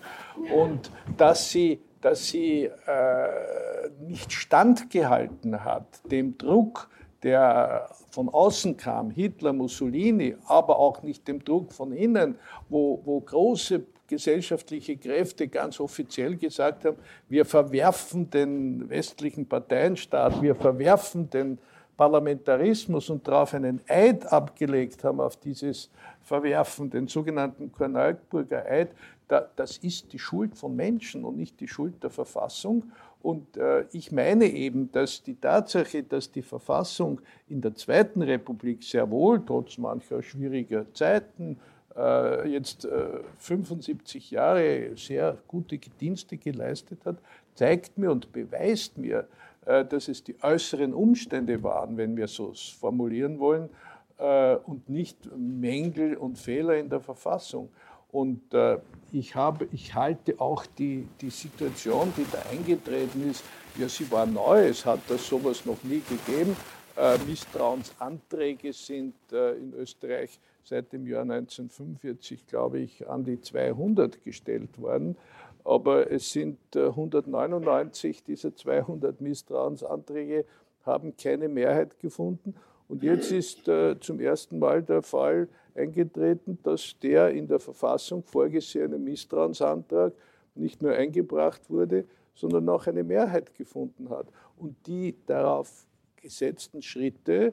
[0.55, 6.89] Und dass sie, dass sie äh, nicht standgehalten hat dem Druck,
[7.25, 12.37] der von außen kam, Hitler, Mussolini, aber auch nicht dem Druck von innen,
[12.69, 20.55] wo, wo große gesellschaftliche Kräfte ganz offiziell gesagt haben, wir verwerfen den westlichen Parteienstaat, wir
[20.55, 21.59] verwerfen den
[21.97, 25.91] Parlamentarismus und darauf einen Eid abgelegt haben, auf dieses
[26.23, 28.91] Verwerfen, den sogenannten Korneuburger Eid,
[29.29, 32.85] da, das ist die Schuld von Menschen und nicht die Schuld der Verfassung.
[33.25, 38.83] Und äh, ich meine eben, dass die Tatsache, dass die Verfassung in der Zweiten Republik
[38.83, 41.59] sehr wohl, trotz mancher schwieriger Zeiten,
[41.97, 47.17] äh, jetzt äh, 75 Jahre sehr gute Dienste geleistet hat,
[47.55, 49.27] zeigt mir und beweist mir,
[49.65, 53.71] äh, dass es die äußeren Umstände waren, wenn wir so formulieren wollen,
[54.19, 57.71] äh, und nicht Mängel und Fehler in der Verfassung.
[58.15, 58.79] Und äh,
[59.11, 63.43] ich, habe, ich halte auch die, die Situation, die da eingetreten ist,
[63.77, 66.57] ja, sie war neu, es hat das sowas noch nie gegeben.
[66.97, 74.23] Äh, Misstrauensanträge sind äh, in Österreich seit dem Jahr 1945, glaube ich, an die 200
[74.23, 75.17] gestellt worden.
[75.65, 80.45] Aber es sind 199 dieser 200 Misstrauensanträge
[80.87, 82.55] haben keine Mehrheit gefunden.
[82.87, 88.23] Und jetzt ist äh, zum ersten Mal der Fall eingetreten, dass der in der Verfassung
[88.23, 90.13] vorgesehene Misstrauensantrag
[90.55, 92.05] nicht nur eingebracht wurde,
[92.35, 94.27] sondern auch eine Mehrheit gefunden hat.
[94.57, 97.53] Und die darauf gesetzten Schritte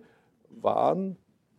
[0.49, 1.17] waren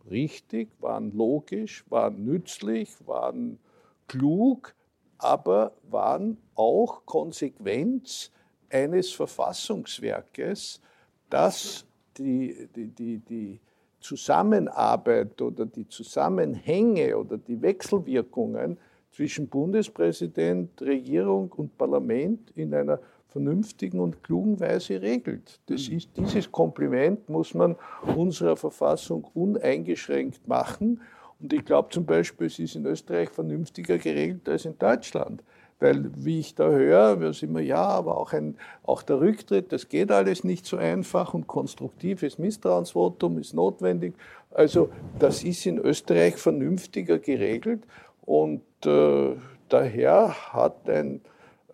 [0.09, 3.59] richtig, waren logisch, waren nützlich, waren
[4.07, 4.73] klug,
[5.17, 8.31] aber waren auch Konsequenz
[8.69, 10.81] eines Verfassungswerkes,
[11.29, 11.85] das
[12.17, 13.59] die, die, die, die
[14.03, 18.77] Zusammenarbeit oder die Zusammenhänge oder die Wechselwirkungen
[19.11, 22.99] zwischen Bundespräsident, Regierung und Parlament in einer
[23.29, 25.59] vernünftigen und klugen Weise regelt.
[25.65, 27.75] Das ist, dieses Kompliment muss man
[28.15, 31.01] unserer Verfassung uneingeschränkt machen.
[31.39, 35.43] Und ich glaube zum Beispiel, es ist in Österreich vernünftiger geregelt als in Deutschland.
[35.83, 39.73] Weil, wie ich da höre, wir sind immer, ja, aber auch, ein, auch der Rücktritt,
[39.73, 44.13] das geht alles nicht so einfach und konstruktives Misstrauensvotum ist notwendig.
[44.51, 47.83] Also, das ist in Österreich vernünftiger geregelt
[48.25, 49.35] und äh,
[49.67, 51.19] daher hat ein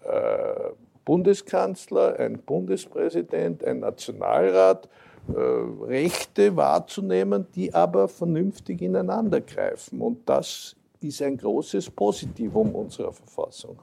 [0.04, 0.72] äh,
[1.06, 4.90] Bundeskanzler, ein Bundespräsident, ein Nationalrat
[5.28, 5.40] äh,
[5.86, 10.02] Rechte wahrzunehmen, die aber vernünftig ineinandergreifen.
[10.02, 13.78] Und das ist ein großes Positivum unserer Verfassung.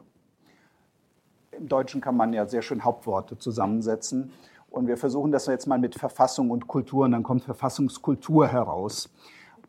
[1.59, 4.33] Im Deutschen kann man ja sehr schön Hauptworte zusammensetzen.
[4.71, 9.09] Und wir versuchen das jetzt mal mit Verfassung und Kultur und dann kommt Verfassungskultur heraus.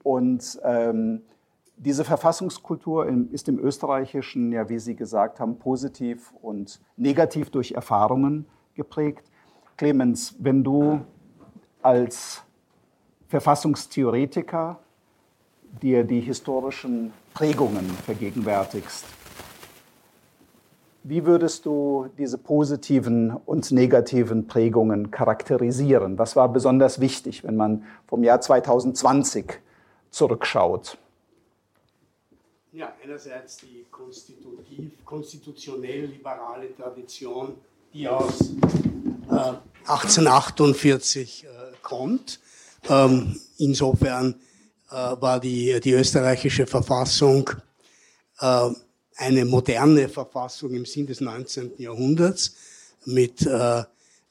[0.04, 1.22] Und ähm,
[1.78, 8.48] diese Verfassungskultur ist im Österreichischen, ja, wie Sie gesagt haben, positiv und negativ durch Erfahrungen
[8.74, 9.30] geprägt.
[9.78, 11.02] Clemens, wenn du
[11.82, 12.42] als
[13.28, 14.80] Verfassungstheoretiker
[15.82, 19.06] dir die historischen Prägungen vergegenwärtigst,
[21.04, 26.18] wie würdest du diese positiven und negativen Prägungen charakterisieren?
[26.18, 29.60] Was war besonders wichtig, wenn man vom Jahr 2020
[30.10, 30.98] zurückschaut?
[32.74, 33.86] Ja, einerseits die
[35.06, 37.56] konstitutionell liberale Tradition,
[37.94, 38.52] die aus
[39.30, 39.54] äh,
[39.86, 41.48] 1848 äh,
[41.82, 42.40] kommt.
[42.90, 44.36] Ähm, insofern
[44.90, 47.50] äh, war die, die österreichische Verfassung
[48.40, 48.70] äh,
[49.18, 51.74] eine moderne Verfassung im Sinn des 19.
[51.78, 52.56] Jahrhunderts
[53.06, 53.84] mit äh,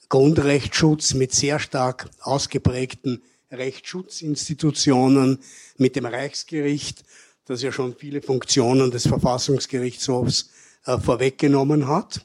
[0.08, 5.40] Grundrechtsschutz, mit sehr stark ausgeprägten Rechtsschutzinstitutionen,
[5.76, 7.04] mit dem Reichsgericht,
[7.46, 10.50] das ja schon viele Funktionen des Verfassungsgerichtshofs
[10.84, 12.24] äh, vorweggenommen hat.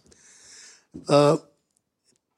[1.07, 1.35] Äh,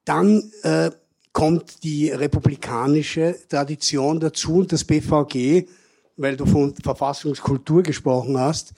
[0.06, 0.92] dann äh,
[1.32, 5.68] kommt die republikanische Tradition dazu und das BVG,
[6.16, 8.74] weil du von Verfassungskultur gesprochen hast,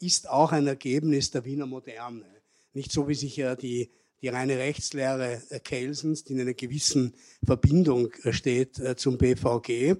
[0.00, 2.24] ist auch ein Ergebnis der Wiener Moderne.
[2.72, 3.90] Nicht so, wie sich ja die,
[4.22, 7.14] die reine Rechtslehre äh, Kelsens, die in einer gewissen
[7.44, 9.96] Verbindung äh, steht zum BVG,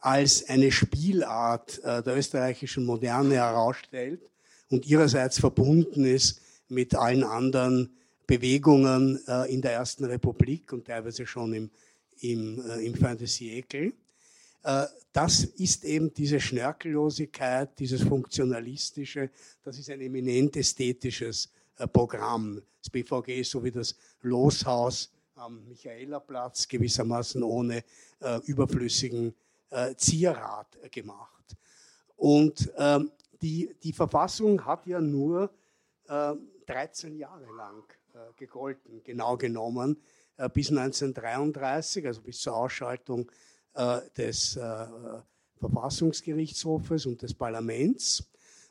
[0.00, 4.20] als eine Spielart der österreichischen Moderne herausstellt
[4.68, 7.90] und ihrerseits verbunden ist mit allen anderen
[8.26, 9.18] Bewegungen
[9.48, 11.70] in der Ersten Republik und teilweise schon im,
[12.20, 13.92] im, im Fin de siècle
[14.62, 19.30] das ist eben diese Schnörkellosigkeit, dieses Funktionalistische,
[19.62, 22.62] das ist ein eminent ästhetisches äh, Programm.
[22.80, 27.84] Das BVG ist so wie das Loshaus am Michaelerplatz gewissermaßen ohne
[28.20, 29.34] äh, überflüssigen
[29.70, 31.56] äh, Zierrat äh, gemacht.
[32.16, 35.52] Und ähm, die, die Verfassung hat ja nur
[36.06, 37.84] 13 äh, Jahre lang
[38.14, 40.00] äh, gegolten, genau genommen,
[40.54, 43.32] bis 1933, also bis zur Ausschaltung äh,
[44.16, 44.86] des äh,
[45.60, 48.24] Verfassungsgerichtshofes und des Parlaments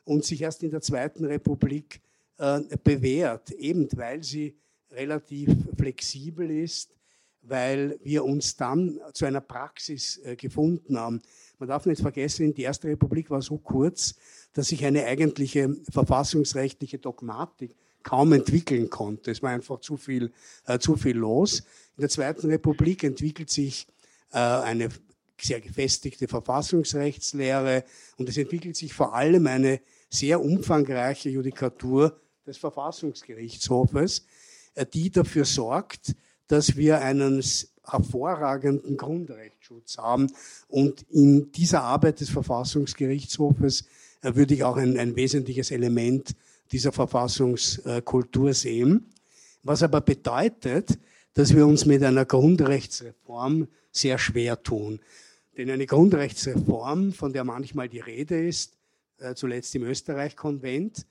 [0.04, 2.02] und sich erst in der Zweiten Republik
[2.38, 4.56] äh, bewährt, eben weil sie
[4.92, 6.96] relativ flexibel ist,
[7.42, 11.22] weil wir uns dann zu einer Praxis gefunden haben.
[11.60, 14.16] Man darf nicht vergessen, die Erste Republik war so kurz,
[14.54, 17.76] dass sich eine eigentliche verfassungsrechtliche Dogmatik
[18.08, 19.32] kaum entwickeln konnte.
[19.32, 20.32] Es war einfach zu viel,
[20.66, 21.60] äh, zu viel los.
[21.98, 23.97] In der Zweiten Republik entwickelt sich äh,
[24.32, 24.90] eine
[25.40, 27.84] sehr gefestigte Verfassungsrechtslehre
[28.18, 34.26] und es entwickelt sich vor allem eine sehr umfangreiche Judikatur des Verfassungsgerichtshofes,
[34.76, 36.16] äh, die dafür sorgt,
[36.48, 37.44] dass wir einen
[37.84, 40.32] hervorragenden Grundrechtsschutz haben.
[40.68, 43.86] Und in dieser Arbeit des Verfassungsgerichtshofes
[44.22, 46.36] äh, würde ich auch ein, ein wesentliches Element
[46.72, 49.10] dieser Verfassungskultur sehen.
[49.64, 50.98] Was aber bedeutet,
[51.38, 55.00] dass wir uns mit einer Grundrechtsreform sehr schwer tun.
[55.56, 58.76] Denn eine Grundrechtsreform, von der manchmal die Rede ist,
[59.20, 61.06] äh, zuletzt im Österreich-Konvent,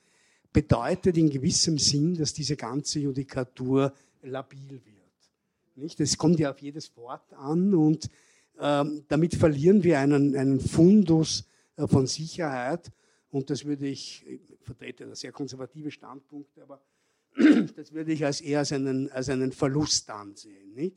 [0.53, 5.77] bedeutet in gewissem Sinn, dass diese ganze Judikatur labil wird.
[5.77, 6.01] Nicht?
[6.01, 8.11] Es kommt ja auf jedes Wort an und
[8.59, 11.45] ähm, damit verlieren wir einen, einen Fundus
[11.77, 12.91] äh, von Sicherheit.
[13.31, 16.83] Und das würde ich, ich vertrete sehr konservative Standpunkte, aber
[17.76, 20.74] das würde ich als eher als einen, als einen Verlust ansehen.
[20.74, 20.97] Nicht?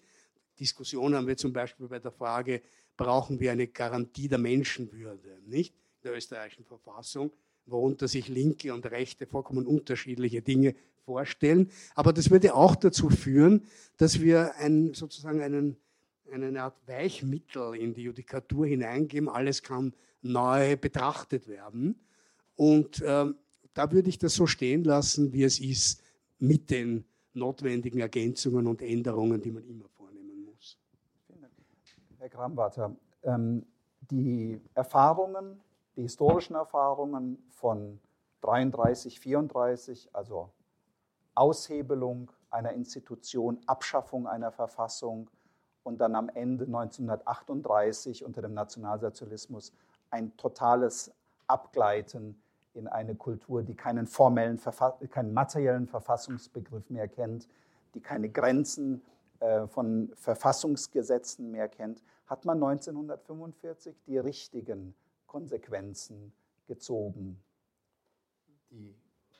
[0.59, 2.61] Diskussion haben wir zum Beispiel bei der Frage,
[2.97, 5.73] brauchen wir eine Garantie der Menschenwürde, nicht?
[5.73, 7.31] In der österreichischen Verfassung,
[7.65, 10.75] worunter sich Linke und Rechte vollkommen unterschiedliche Dinge
[11.05, 11.71] vorstellen.
[11.95, 13.63] Aber das würde auch dazu führen,
[13.97, 15.77] dass wir ein, sozusagen einen,
[16.31, 19.27] eine Art Weichmittel in die Judikatur hineingeben.
[19.27, 21.99] Alles kann neu betrachtet werden.
[22.55, 23.25] Und äh,
[23.73, 26.01] da würde ich das so stehen lassen, wie es ist
[26.39, 30.77] mit den notwendigen Ergänzungen und Änderungen, die man immer vornehmen muss.
[32.17, 33.65] Herr Kramwater, ähm,
[34.09, 35.61] die Erfahrungen,
[35.95, 37.99] die historischen Erfahrungen von
[38.41, 40.49] 33, 34, also
[41.35, 45.29] Aushebelung einer Institution, Abschaffung einer Verfassung
[45.83, 49.73] und dann am Ende 1938 unter dem Nationalsozialismus
[50.09, 51.11] ein totales
[51.47, 52.41] Abgleiten
[52.73, 54.59] in eine Kultur, die keinen formellen,
[55.09, 57.47] keinen materiellen Verfassungsbegriff mehr kennt,
[57.93, 59.01] die keine Grenzen
[59.39, 64.93] äh, von Verfassungsgesetzen mehr kennt, hat man 1945 die richtigen
[65.25, 66.31] Konsequenzen
[66.67, 67.41] gezogen.
[68.69, 68.95] Die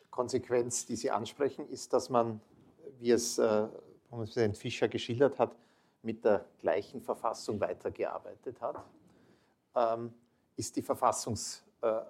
[0.10, 2.42] Konsequenz, die Sie ansprechen, ist, dass man,
[3.00, 3.68] wie es äh,
[4.10, 5.56] Bundespräsident Fischer geschildert hat,
[6.02, 8.84] mit der gleichen Verfassung weitergearbeitet hat.
[9.76, 10.14] Ähm,
[10.56, 12.02] ist die Verfassungs äh,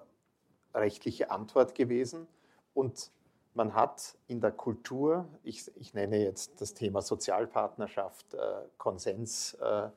[0.74, 2.28] rechtliche Antwort gewesen.
[2.74, 3.11] Und
[3.53, 8.38] man hat in der Kultur, ich, ich nenne jetzt das Thema Sozialpartnerschaft, äh,
[8.78, 9.89] Konsens, äh,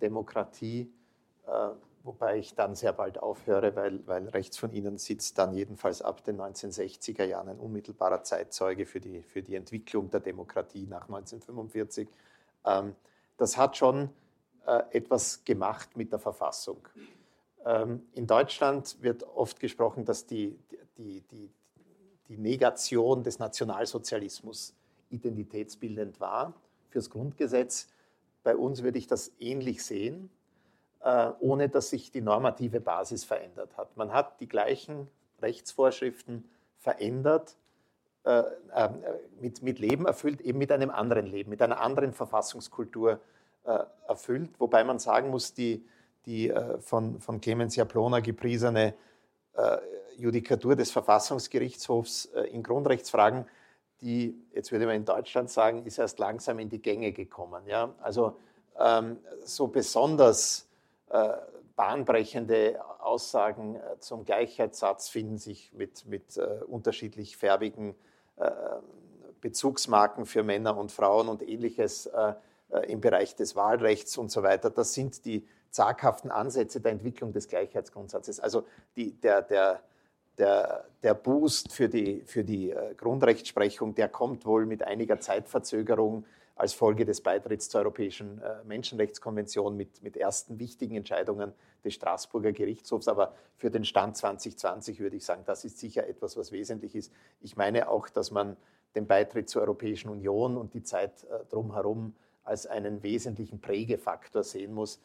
[0.00, 0.92] Demokratie,
[1.46, 1.68] äh,
[2.02, 6.24] wobei ich dann sehr bald aufhöre, weil, weil rechts von Ihnen sitzt dann jedenfalls ab
[6.24, 12.08] den 1960er Jahren ein unmittelbarer Zeitzeuge für die, für die Entwicklung der Demokratie nach 1945.
[12.64, 12.94] Ähm,
[13.36, 14.10] das hat schon
[14.66, 16.88] äh, etwas gemacht mit der Verfassung.
[17.66, 20.56] Ähm, in Deutschland wird oft gesprochen, dass die,
[20.96, 21.50] die, die,
[22.28, 24.74] die Negation des Nationalsozialismus
[25.10, 26.54] identitätsbildend war
[26.90, 27.88] fürs Grundgesetz.
[28.44, 30.30] Bei uns würde ich das ähnlich sehen,
[31.00, 33.96] äh, ohne dass sich die normative Basis verändert hat.
[33.96, 35.08] Man hat die gleichen
[35.42, 36.48] Rechtsvorschriften
[36.78, 37.56] verändert,
[38.22, 38.44] äh,
[38.74, 38.90] äh,
[39.40, 43.20] mit, mit Leben erfüllt, eben mit einem anderen Leben, mit einer anderen Verfassungskultur
[44.06, 45.84] erfüllt, wobei man sagen muss, die,
[46.26, 48.94] die äh, von, von Clemens Jablona gepriesene
[49.54, 49.78] äh,
[50.16, 53.46] Judikatur des Verfassungsgerichtshofs äh, in Grundrechtsfragen,
[54.00, 57.66] die, jetzt würde man in Deutschland sagen, ist erst langsam in die Gänge gekommen.
[57.66, 57.94] Ja?
[58.02, 58.36] Also
[58.78, 60.68] ähm, so besonders
[61.08, 61.32] äh,
[61.76, 67.94] bahnbrechende Aussagen äh, zum Gleichheitssatz finden sich mit, mit äh, unterschiedlich färbigen
[69.40, 72.06] Bezugsmarken für Männer und Frauen und ähnliches
[72.86, 74.68] im Bereich des Wahlrechts und so weiter.
[74.68, 78.40] Das sind die zaghaften Ansätze der Entwicklung des Gleichheitsgrundsatzes.
[78.40, 78.64] Also
[78.96, 79.82] die, der, der,
[80.38, 86.24] der, der Boost für die, für die äh, Grundrechtsprechung, der kommt wohl mit einiger Zeitverzögerung
[86.56, 91.52] als Folge des Beitritts zur Europäischen äh, Menschenrechtskonvention mit, mit ersten wichtigen Entscheidungen
[91.84, 93.06] des Straßburger Gerichtshofs.
[93.06, 97.12] Aber für den Stand 2020 würde ich sagen, das ist sicher etwas, was wesentlich ist.
[97.42, 98.56] Ich meine auch, dass man
[98.94, 102.14] den Beitritt zur Europäischen Union und die Zeit äh, drumherum
[102.44, 105.02] als einen wesentlichen Prägefaktor sehen muss,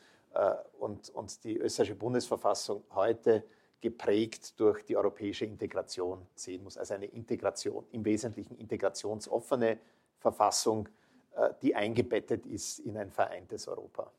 [0.79, 3.43] und, und die österreichische Bundesverfassung heute
[3.82, 6.77] geprägt durch die europäische Integration sehen muss.
[6.77, 9.79] Also eine Integration, im Wesentlichen integrationsoffene
[10.19, 10.88] Verfassung,
[11.36, 14.11] äh, die eingebettet ist in ein vereintes Europa.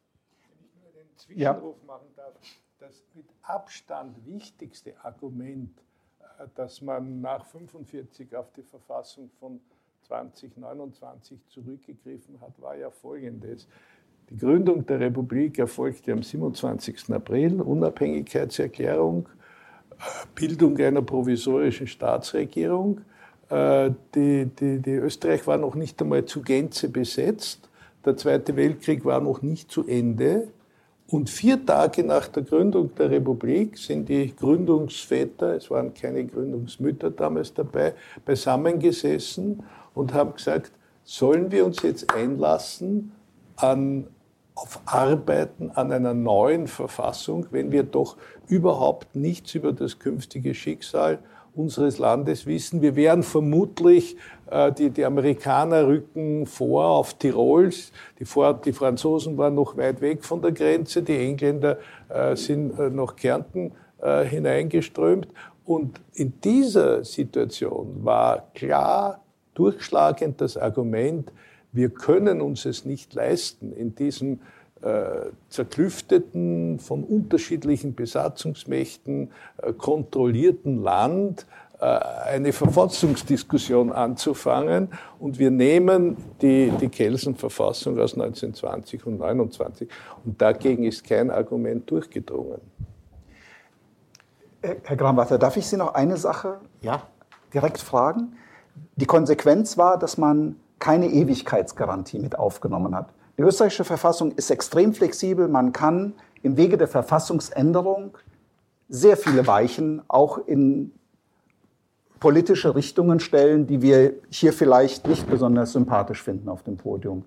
[0.43, 1.87] Wenn ich nur den Zwischenruf ja.
[1.87, 2.35] machen darf,
[2.81, 5.79] das mit Abstand wichtigste Argument,
[6.39, 9.61] äh, dass man nach 1945 auf die Verfassung von
[10.03, 13.69] 2029 zurückgegriffen hat, war ja folgendes.
[14.31, 17.13] Die Gründung der Republik erfolgte am 27.
[17.13, 19.29] April, Unabhängigkeitserklärung,
[19.91, 23.01] äh, Bildung einer provisorischen Staatsregierung.
[23.51, 27.69] Äh, die, die, die Österreich war noch nicht einmal zu Gänze besetzt.
[28.05, 30.49] Der Zweite Weltkrieg war noch nicht zu Ende.
[31.09, 37.11] Und vier Tage nach der Gründung der Republik sind die Gründungsväter, es waren keine Gründungsmütter
[37.11, 37.93] damals dabei,
[38.25, 39.63] beisammengesessen
[39.95, 40.73] und haben gesagt,
[41.05, 43.13] sollen wir uns jetzt einlassen
[43.63, 44.07] an,
[44.55, 48.17] auf Arbeiten an einer neuen Verfassung, wenn wir doch
[48.49, 51.21] überhaupt nichts über das künftige Schicksal
[51.55, 52.81] unseres Landes wissen.
[52.83, 54.17] Wir werden vermutlich,
[54.51, 60.01] äh, die, die Amerikaner rücken vor auf Tirols, die, vor, die Franzosen waren noch weit
[60.01, 65.29] weg von der Grenze, die Engländer äh, sind äh, nach Kärnten äh, hineingeströmt.
[65.65, 69.21] Und in dieser Situation war klar
[69.55, 71.31] durchschlagend das Argument,
[71.73, 74.41] wir können uns es nicht leisten, in diesem
[74.83, 81.47] äh, zerklüfteten, von unterschiedlichen Besatzungsmächten äh, kontrollierten Land
[81.81, 84.89] äh, eine Verfassungsdiskussion anzufangen.
[85.19, 89.89] Und wir nehmen die, die Kelsen-Verfassung aus 1920 und 1929.
[90.25, 92.61] Und dagegen ist kein Argument durchgedrungen.
[94.63, 97.03] Herr Gramwatter, darf ich Sie noch eine Sache ja.
[97.53, 98.37] direkt fragen?
[98.97, 103.11] Die Konsequenz war, dass man keine Ewigkeitsgarantie mit aufgenommen hat.
[103.39, 105.47] Die österreichische Verfassung ist extrem flexibel.
[105.47, 108.19] Man kann im Wege der Verfassungsänderung
[108.89, 110.91] sehr viele Weichen auch in
[112.19, 117.27] politische Richtungen stellen, die wir hier vielleicht nicht besonders sympathisch finden auf dem Podium.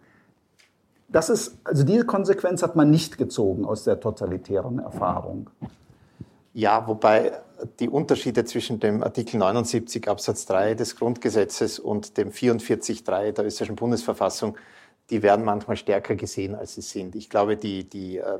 [1.08, 5.50] Das ist, also diese Konsequenz hat man nicht gezogen aus der totalitären Erfahrung.
[6.54, 7.32] Ja, wobei
[7.80, 13.76] die Unterschiede zwischen dem Artikel 79 Absatz 3 des Grundgesetzes und dem 44.3 der österreichischen
[13.76, 14.58] Bundesverfassung
[15.10, 17.16] die werden manchmal stärker gesehen, als sie sind.
[17.16, 18.40] Ich glaube, die, die, äh,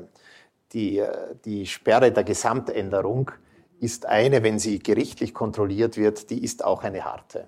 [0.72, 3.30] die, äh, die Sperre der Gesamtänderung
[3.78, 7.46] ist eine, wenn sie gerichtlich kontrolliert wird, die ist auch eine harte.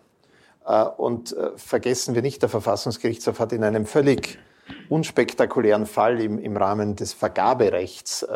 [0.66, 4.38] Äh, und vergessen wir nicht, der Verfassungsgerichtshof hat in einem völlig
[4.88, 8.26] unspektakulären Fall im, im Rahmen des Vergaberechts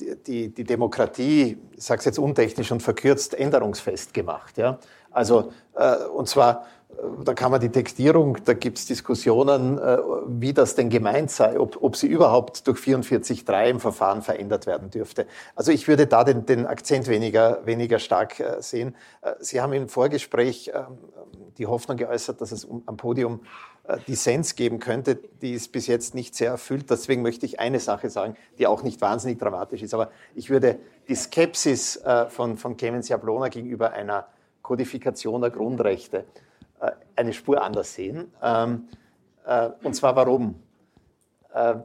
[0.00, 4.58] die, die, die Demokratie, ich sage es jetzt untechnisch und verkürzt, änderungsfest gemacht.
[4.58, 4.78] Ja?
[5.10, 5.52] Also,
[6.14, 6.66] und zwar
[7.24, 11.58] da kann man die Textierung, da gibt es Diskussionen, äh, wie das denn gemeint sei,
[11.58, 15.26] ob, ob sie überhaupt durch 44.3 im Verfahren verändert werden dürfte.
[15.54, 18.94] Also ich würde da den, den Akzent weniger, weniger stark äh, sehen.
[19.22, 20.98] Äh, sie haben im Vorgespräch ähm,
[21.58, 23.40] die Hoffnung geäußert, dass es am Podium
[24.08, 25.18] Dissens geben könnte.
[25.42, 26.88] Die ist bis jetzt nicht sehr erfüllt.
[26.88, 29.92] Deswegen möchte ich eine Sache sagen, die auch nicht wahnsinnig dramatisch ist.
[29.92, 30.78] Aber ich würde
[31.08, 34.26] die Skepsis von, von Clemens Jablona gegenüber einer
[34.64, 36.24] Kodifikation der Grundrechte
[36.80, 38.32] äh, eine Spur anders sehen.
[38.42, 38.88] Ähm,
[39.46, 40.56] äh, und zwar warum?
[41.52, 41.76] Äh,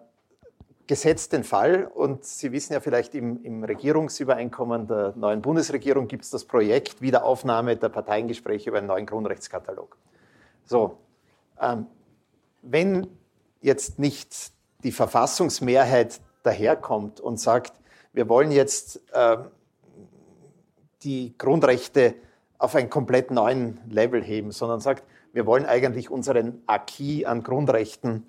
[0.87, 6.23] gesetzt den Fall, und Sie wissen ja vielleicht, im, im Regierungsübereinkommen der neuen Bundesregierung gibt
[6.23, 9.97] es das Projekt Wiederaufnahme der Parteiengespräche über einen neuen Grundrechtskatalog.
[10.65, 10.97] So,
[12.61, 13.07] wenn
[13.61, 14.53] jetzt nicht
[14.83, 17.73] die Verfassungsmehrheit daherkommt und sagt,
[18.13, 19.37] wir wollen jetzt äh,
[21.03, 22.15] die Grundrechte
[22.57, 28.27] auf einen komplett neuen Level heben, sondern sagt, wir wollen eigentlich unseren Acquis an Grundrechten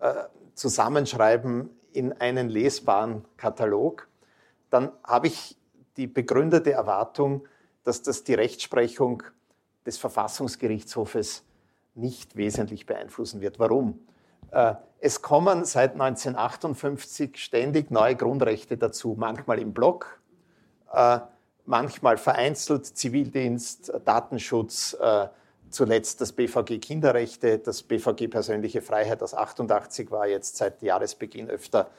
[0.00, 0.14] äh,
[0.54, 4.08] zusammenschreiben in einen lesbaren Katalog,
[4.70, 5.56] dann habe ich
[5.96, 7.46] die begründete Erwartung,
[7.84, 9.22] dass das die Rechtsprechung
[9.86, 11.44] des Verfassungsgerichtshofes
[11.98, 13.58] nicht wesentlich beeinflussen wird.
[13.58, 14.00] Warum?
[14.50, 20.20] Äh, es kommen seit 1958 ständig neue Grundrechte dazu, manchmal im Block,
[20.92, 21.20] äh,
[21.66, 25.28] manchmal vereinzelt Zivildienst, Datenschutz, äh,
[25.70, 31.90] zuletzt das BVG Kinderrechte, das BVG Persönliche Freiheit aus 88 war jetzt seit Jahresbeginn öfter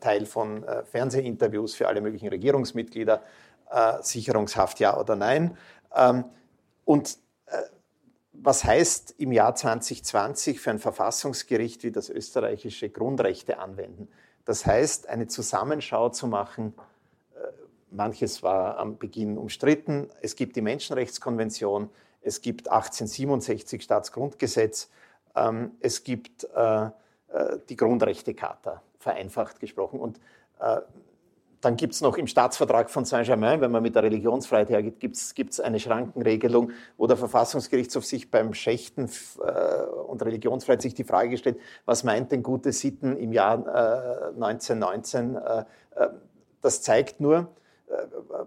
[0.00, 3.22] Teil von Fernsehinterviews für alle möglichen Regierungsmitglieder,
[4.00, 5.58] Sicherungshaft ja oder nein.
[5.94, 6.24] Ähm,
[6.86, 7.18] und
[8.42, 14.08] was heißt im Jahr 2020 für ein Verfassungsgericht wie das österreichische Grundrechte anwenden?
[14.44, 16.74] Das heißt, eine Zusammenschau zu machen,
[17.90, 20.08] Manches war am Beginn umstritten.
[20.20, 24.90] Es gibt die Menschenrechtskonvention, es gibt 1867 Staatsgrundgesetz,
[25.34, 26.90] ähm, es gibt äh, äh,
[27.68, 30.00] die Grundrechtecharta, vereinfacht gesprochen.
[30.00, 30.20] Und
[30.60, 30.80] äh,
[31.60, 35.16] dann gibt es noch im Staatsvertrag von Saint-Germain, wenn man mit der Religionsfreiheit hergeht, gibt
[35.16, 39.10] es eine Schrankenregelung, wo der Verfassungsgerichtshof sich beim Schächten
[39.44, 44.34] äh, und Religionsfreiheit sich die Frage stellt, was meint denn gute Sitten im Jahr äh,
[44.34, 45.36] 1919?
[45.36, 45.64] Äh,
[46.60, 47.48] das zeigt nur,
[47.88, 47.92] äh,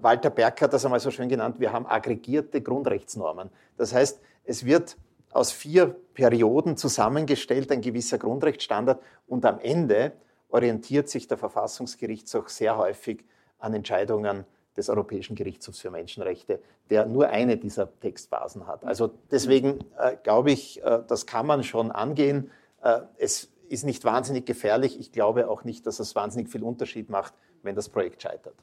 [0.01, 3.49] Walter Berg hat das einmal so schön genannt, wir haben aggregierte Grundrechtsnormen.
[3.78, 4.97] Das heißt, es wird
[5.32, 10.14] aus vier Perioden zusammengestellt, ein gewisser Grundrechtsstandard, und am Ende
[10.52, 13.26] orientiert sich der Verfassungsgerichtshof sehr häufig
[13.60, 14.45] an Entscheidungen
[14.78, 18.86] des Europäischen Gerichtshofs für Menschenrechte, der nur eine dieser Textbasen hat.
[18.86, 22.52] Also deswegen äh, glaube ich, äh, das kann man schon angehen.
[22.82, 24.99] Äh, es ist nicht wahnsinnig gefährlich.
[24.99, 27.34] Ich glaube auch nicht, dass es wahnsinnig viel Unterschied macht,
[27.64, 28.56] wenn das Projekt scheitert.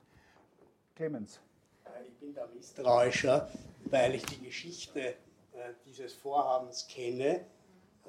[0.96, 1.40] Clemens.
[1.84, 3.48] Äh, ich bin da misstrauischer,
[3.84, 5.14] weil ich die Geschichte äh,
[5.86, 7.40] dieses Vorhabens kenne.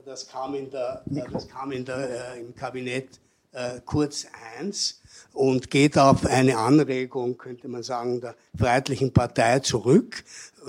[0.06, 3.20] Das kam, in der, äh, das kam in der, im Kabinett
[3.52, 4.28] äh, kurz
[4.60, 5.02] 1
[5.34, 10.24] und geht auf eine Anregung, könnte man sagen, der Freiheitlichen Partei zurück,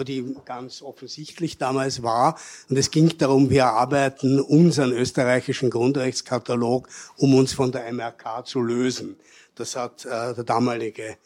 [0.06, 2.38] die ganz offensichtlich damals war.
[2.68, 8.60] Und es ging darum, wir erarbeiten unseren österreichischen Grundrechtskatalog, um uns von der MRK zu
[8.60, 9.16] lösen.
[9.54, 11.16] Das hat äh, der damalige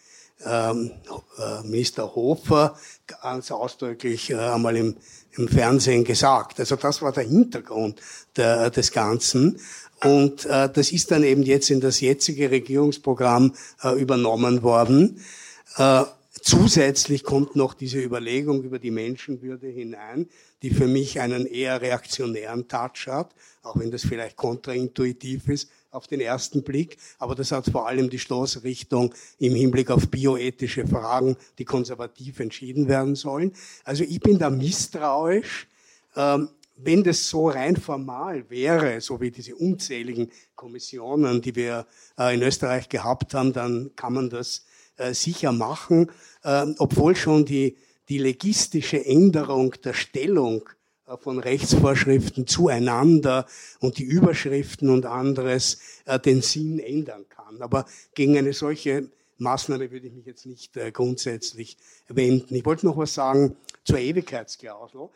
[0.44, 0.90] ähm,
[1.38, 2.76] äh, Minister Hofer
[3.06, 4.96] ganz ausdrücklich äh, einmal im,
[5.32, 6.60] im Fernsehen gesagt.
[6.60, 8.00] Also das war der Hintergrund
[8.36, 9.60] der, des Ganzen.
[10.04, 15.20] Und äh, das ist dann eben jetzt in das jetzige Regierungsprogramm äh, übernommen worden.
[15.76, 16.04] Äh,
[16.40, 20.28] zusätzlich kommt noch diese Überlegung über die Menschenwürde hinein,
[20.62, 26.06] die für mich einen eher reaktionären Touch hat, auch wenn das vielleicht kontraintuitiv ist auf
[26.06, 26.98] den ersten Blick.
[27.18, 32.88] Aber das hat vor allem die Stoßrichtung im Hinblick auf bioethische Fragen, die konservativ entschieden
[32.88, 33.52] werden sollen.
[33.84, 35.66] Also ich bin da misstrauisch.
[36.14, 41.86] Ähm, wenn das so rein formal wäre, so wie diese unzähligen Kommissionen, die wir
[42.18, 44.64] äh, in Österreich gehabt haben, dann kann man das
[44.96, 46.10] äh, sicher machen,
[46.42, 47.76] äh, obwohl schon die,
[48.08, 50.68] die legistische Änderung der Stellung
[51.20, 53.46] von Rechtsvorschriften zueinander
[53.80, 55.78] und die Überschriften und anderes
[56.24, 57.60] den Sinn ändern kann.
[57.60, 61.76] Aber gegen eine solche Maßnahme würde ich mich jetzt nicht grundsätzlich
[62.08, 62.54] wenden.
[62.54, 63.54] Ich wollte noch was sagen
[63.84, 65.10] zur Ewigkeitsklausel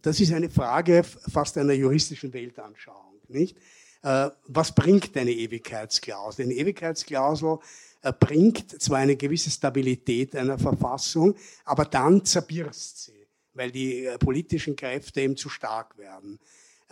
[0.00, 3.56] das ist eine Frage fast einer juristischen Weltanschauung, nicht?
[4.02, 6.46] Äh, was bringt eine Ewigkeitsklausel?
[6.46, 7.58] Eine Ewigkeitsklausel
[8.02, 14.18] äh, bringt zwar eine gewisse Stabilität einer Verfassung, aber dann zerbirst sie, weil die äh,
[14.18, 16.38] politischen Kräfte eben zu stark werden.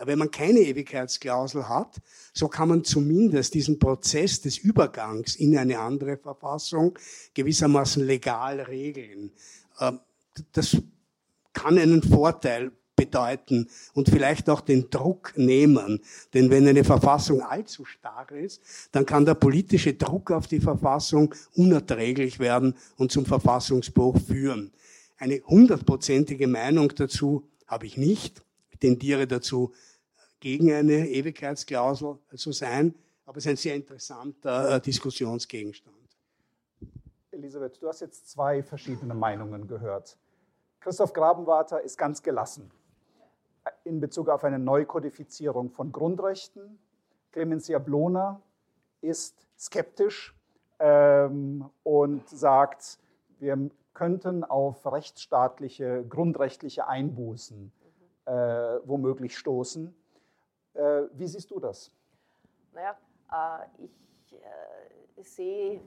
[0.03, 2.01] Wenn man keine Ewigkeitsklausel hat,
[2.33, 6.97] so kann man zumindest diesen Prozess des Übergangs in eine andere Verfassung
[7.35, 9.31] gewissermaßen legal regeln.
[10.53, 10.75] Das
[11.53, 12.71] kann einen Vorteil
[13.01, 16.01] bedeuten und vielleicht auch den Druck nehmen.
[16.35, 21.33] Denn wenn eine Verfassung allzu starr ist, dann kann der politische Druck auf die Verfassung
[21.55, 24.71] unerträglich werden und zum Verfassungsbruch führen.
[25.17, 28.43] Eine hundertprozentige Meinung dazu habe ich nicht.
[28.69, 29.73] Ich tendiere dazu,
[30.39, 32.93] gegen eine Ewigkeitsklausel zu sein,
[33.25, 35.95] aber es ist ein sehr interessanter äh, Diskussionsgegenstand.
[37.31, 40.17] Elisabeth, du hast jetzt zwei verschiedene Meinungen gehört.
[40.79, 42.71] Christoph Grabenwarter ist ganz gelassen
[43.83, 46.79] in Bezug auf eine Neukodifizierung von Grundrechten.
[47.31, 48.41] Clemens Jablona
[49.01, 50.35] ist skeptisch
[50.79, 52.99] ähm, und sagt,
[53.39, 57.71] wir könnten auf rechtsstaatliche, grundrechtliche Einbußen
[58.25, 59.93] äh, womöglich stoßen.
[60.73, 61.91] Äh, wie siehst du das?
[62.73, 62.97] Naja,
[63.31, 64.01] äh, ich
[65.21, 65.79] äh, sehe,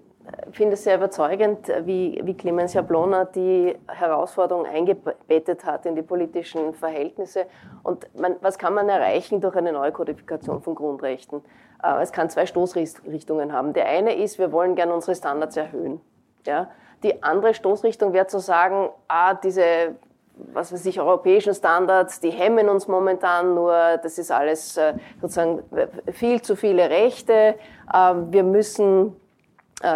[0.53, 6.73] finde es sehr überzeugend, wie, wie Clemens Jablona die Herausforderung eingebettet hat in die politischen
[6.75, 7.47] Verhältnisse.
[7.83, 11.43] Und man, was kann man erreichen durch eine neue Kodifikation von Grundrechten?
[11.83, 13.73] Äh, es kann zwei Stoßrichtungen haben.
[13.73, 16.01] Der eine ist, wir wollen gerne unsere Standards erhöhen.
[16.47, 16.71] Ja?
[17.03, 19.97] Die andere Stoßrichtung wäre zu sagen, ah, diese
[20.53, 25.63] was weiß ich, europäischen Standards, die hemmen uns momentan nur, das ist alles äh, sozusagen
[26.13, 27.55] viel zu viele Rechte.
[27.93, 29.24] Ähm, wir müssen äh,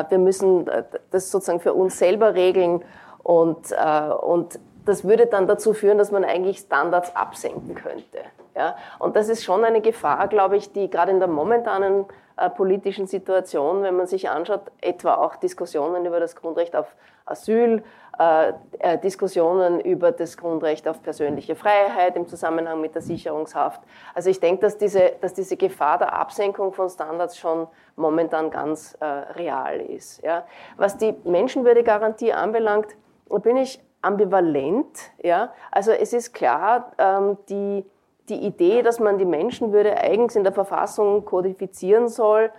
[0.08, 2.84] wir müssen äh, das sozusagen für uns selber regeln
[3.22, 8.18] und, äh, und das würde dann dazu führen, dass man eigentlich Standards absenken könnte.
[8.56, 8.76] Ja?
[8.98, 12.06] Und das ist schon eine Gefahr, glaube ich, die gerade in der momentanen
[12.36, 16.86] äh, politischen Situation, wenn man sich anschaut, etwa auch Diskussionen über das Grundrecht auf
[17.26, 17.82] Asyl,
[18.18, 23.80] äh, äh, Diskussionen über das Grundrecht auf persönliche Freiheit im Zusammenhang mit der Sicherungshaft.
[24.12, 28.96] Also ich denke, dass diese, dass diese Gefahr der Absenkung von Standards schon momentan ganz
[28.98, 30.20] äh, real ist.
[30.24, 30.44] Ja.
[30.76, 32.96] Was die Menschenwürdegarantie anbelangt,
[33.42, 35.12] bin ich ambivalent.
[35.22, 35.52] Ja.
[35.70, 37.84] Also es ist klar, ähm, die,
[38.28, 42.50] die Idee, dass man die Menschenwürde eigens in der Verfassung kodifizieren soll,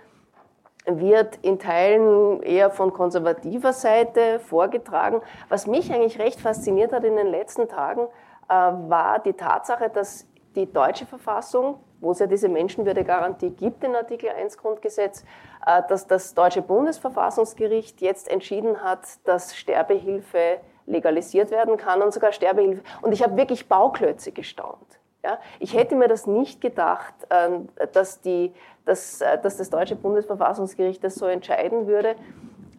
[0.86, 5.20] wird in Teilen eher von konservativer Seite vorgetragen.
[5.48, 8.02] Was mich eigentlich recht fasziniert hat in den letzten Tagen,
[8.48, 10.26] äh, war die Tatsache, dass
[10.56, 15.24] die deutsche Verfassung, wo es ja diese Menschenwürdegarantie gibt in Artikel 1 Grundgesetz,
[15.66, 22.32] äh, dass das deutsche Bundesverfassungsgericht jetzt entschieden hat, dass Sterbehilfe legalisiert werden kann und sogar
[22.32, 22.82] Sterbehilfe.
[23.02, 24.99] Und ich habe wirklich Bauklötze gestaunt.
[25.22, 28.54] Ja, ich hätte mir das nicht gedacht, ähm, dass, die,
[28.86, 32.16] dass, äh, dass das deutsche Bundesverfassungsgericht das so entscheiden würde.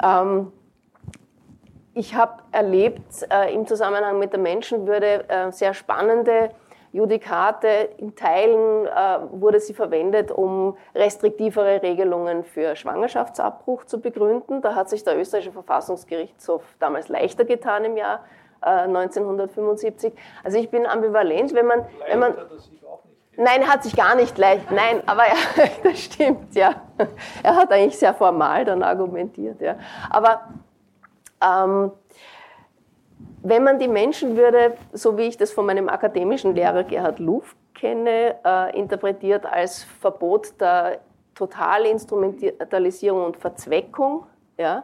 [0.03, 0.51] Ähm,
[1.93, 6.49] ich habe erlebt äh, im Zusammenhang mit der Menschenwürde äh, sehr spannende
[6.93, 7.89] Judikate.
[7.99, 8.85] In Teilen
[9.31, 14.61] wurde sie verwendet, um restriktivere Regelungen für Schwangerschaftsabbruch zu begründen.
[14.61, 18.25] Da hat sich der österreichische Verfassungsgerichtshof damals leichter getan im Jahr
[18.61, 20.13] 1975.
[20.43, 21.85] Also ich bin ambivalent, wenn man...
[22.07, 22.35] wenn man
[23.37, 24.69] Nein, hat sich gar nicht leicht.
[24.71, 25.35] Nein, aber ja,
[25.83, 26.75] das stimmt, ja.
[27.41, 29.77] Er hat eigentlich sehr formal dann argumentiert, ja.
[30.09, 30.41] Aber
[31.41, 31.91] ähm,
[33.41, 38.35] wenn man die Menschenwürde, so wie ich das von meinem akademischen Lehrer Gerhard Luft kenne,
[38.45, 40.99] äh, interpretiert als Verbot der
[41.33, 44.83] Totalinstrumentalisierung und Verzweckung, ja, äh,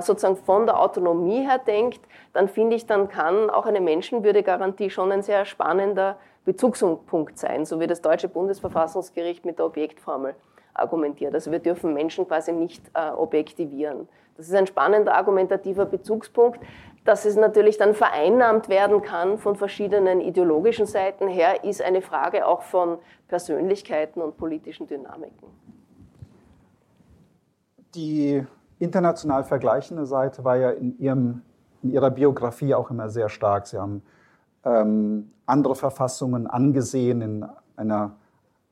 [0.00, 2.00] sozusagen von der Autonomie her denkt,
[2.32, 7.78] dann finde ich, dann kann auch eine Menschenwürdegarantie schon ein sehr spannender Bezugspunkt sein, so
[7.80, 10.34] wie das deutsche Bundesverfassungsgericht mit der Objektformel
[10.74, 11.34] argumentiert.
[11.34, 14.08] Also wir dürfen Menschen quasi nicht äh, objektivieren.
[14.36, 16.58] Das ist ein spannender argumentativer Bezugspunkt,
[17.04, 22.46] dass es natürlich dann vereinnahmt werden kann von verschiedenen ideologischen Seiten her, ist eine Frage
[22.46, 25.48] auch von Persönlichkeiten und politischen Dynamiken.
[27.94, 28.46] Die
[28.82, 31.42] international vergleichende Seite war ja in, ihrem,
[31.82, 33.66] in Ihrer Biografie auch immer sehr stark.
[33.66, 34.02] Sie haben
[34.64, 38.12] ähm, andere Verfassungen angesehen in einer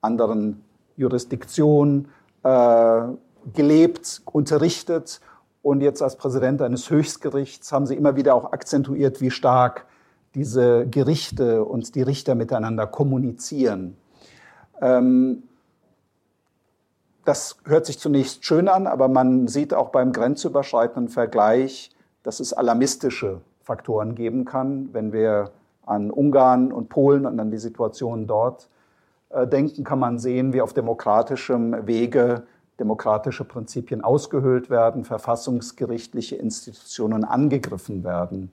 [0.00, 0.64] anderen
[0.96, 2.08] Jurisdiktion,
[2.42, 3.02] äh,
[3.54, 5.20] gelebt, unterrichtet
[5.62, 9.86] und jetzt als Präsident eines Höchstgerichts haben Sie immer wieder auch akzentuiert, wie stark
[10.34, 13.96] diese Gerichte und die Richter miteinander kommunizieren.
[14.80, 15.42] Ähm,
[17.24, 21.90] das hört sich zunächst schön an, aber man sieht auch beim grenzüberschreitenden Vergleich,
[22.22, 25.50] dass es alarmistische Faktoren geben kann, wenn wir
[25.86, 28.68] an Ungarn und Polen und an die Situation dort
[29.30, 32.44] äh, denken, kann man sehen, wie auf demokratischem Wege
[32.78, 38.50] demokratische Prinzipien ausgehöhlt werden, verfassungsgerichtliche Institutionen angegriffen werden.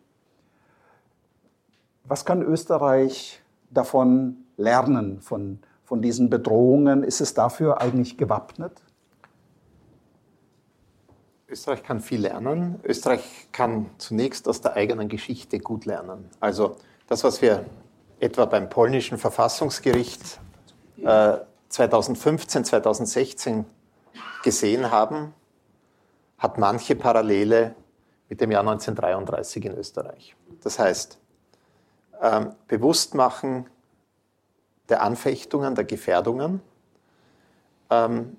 [2.04, 7.02] Was kann Österreich davon lernen, von, von diesen Bedrohungen?
[7.04, 8.84] Ist es dafür eigentlich gewappnet?
[11.48, 12.78] Österreich kann viel lernen.
[12.84, 16.30] Österreich kann zunächst aus der eigenen Geschichte gut lernen.
[16.42, 16.76] Also
[17.08, 17.66] das, was wir
[18.20, 20.42] etwa beim polnischen Verfassungsgericht
[20.98, 21.38] äh,
[21.70, 23.64] 2015, 2016
[24.44, 25.34] gesehen haben,
[26.38, 27.76] hat manche Parallele
[28.28, 30.36] mit dem Jahr 1933 in Österreich.
[30.62, 31.18] Das heißt,
[32.22, 33.68] ähm, Bewusstmachen
[34.90, 36.62] der Anfechtungen, der Gefährdungen
[37.90, 38.38] ähm,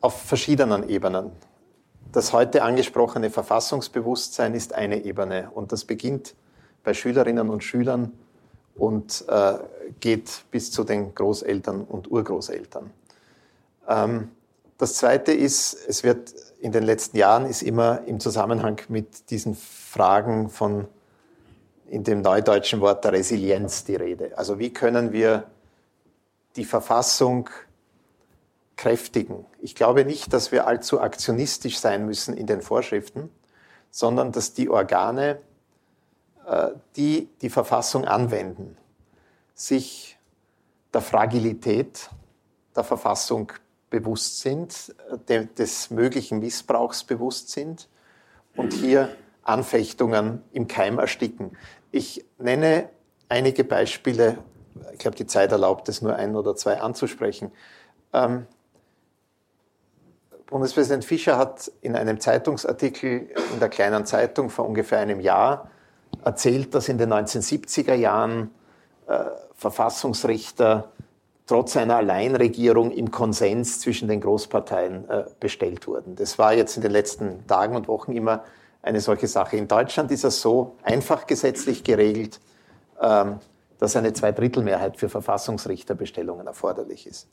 [0.00, 1.30] auf verschiedenen Ebenen.
[2.12, 6.34] Das heute angesprochene Verfassungsbewusstsein ist eine Ebene und das beginnt
[6.84, 8.12] bei Schülerinnen und Schülern
[8.76, 9.54] und äh,
[10.00, 12.90] geht bis zu den Großeltern und Urgroßeltern.
[13.88, 14.30] Ähm,
[14.78, 19.54] das Zweite ist, es wird in den letzten Jahren ist immer im Zusammenhang mit diesen
[19.54, 20.86] Fragen von
[21.90, 24.36] in dem neudeutschen Wort der Resilienz die Rede.
[24.36, 25.44] Also wie können wir
[26.58, 27.48] die Verfassung
[28.76, 29.46] kräftigen?
[29.62, 33.30] Ich glaube nicht, dass wir allzu aktionistisch sein müssen in den Vorschriften,
[33.90, 35.40] sondern dass die Organe
[36.48, 38.76] äh, die die Verfassung anwenden,
[39.54, 40.18] sich
[40.94, 42.08] der Fragilität
[42.74, 43.52] der Verfassung
[43.90, 44.94] bewusst sind,
[45.28, 47.88] des möglichen Missbrauchs bewusst sind
[48.56, 51.56] und hier Anfechtungen im Keim ersticken.
[51.90, 52.88] Ich nenne
[53.28, 54.38] einige Beispiele,
[54.92, 57.52] ich glaube, die Zeit erlaubt es nur ein oder zwei anzusprechen.
[58.12, 58.46] Ähm,
[60.46, 65.70] Bundespräsident Fischer hat in einem Zeitungsartikel in der kleinen Zeitung vor ungefähr einem Jahr
[66.24, 68.50] erzählt, dass in den 1970er Jahren
[69.06, 69.24] äh,
[69.54, 70.90] Verfassungsrichter
[71.46, 76.16] trotz einer Alleinregierung im Konsens zwischen den Großparteien äh, bestellt wurden.
[76.16, 78.44] Das war jetzt in den letzten Tagen und Wochen immer
[78.82, 79.56] eine solche Sache.
[79.56, 82.40] In Deutschland ist es so einfach gesetzlich geregelt,
[83.00, 83.40] ähm,
[83.78, 87.28] dass eine Zweidrittelmehrheit für Verfassungsrichterbestellungen erforderlich ist.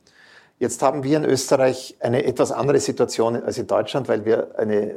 [0.58, 4.96] Jetzt haben wir in Österreich eine etwas andere Situation als in Deutschland, weil wir eine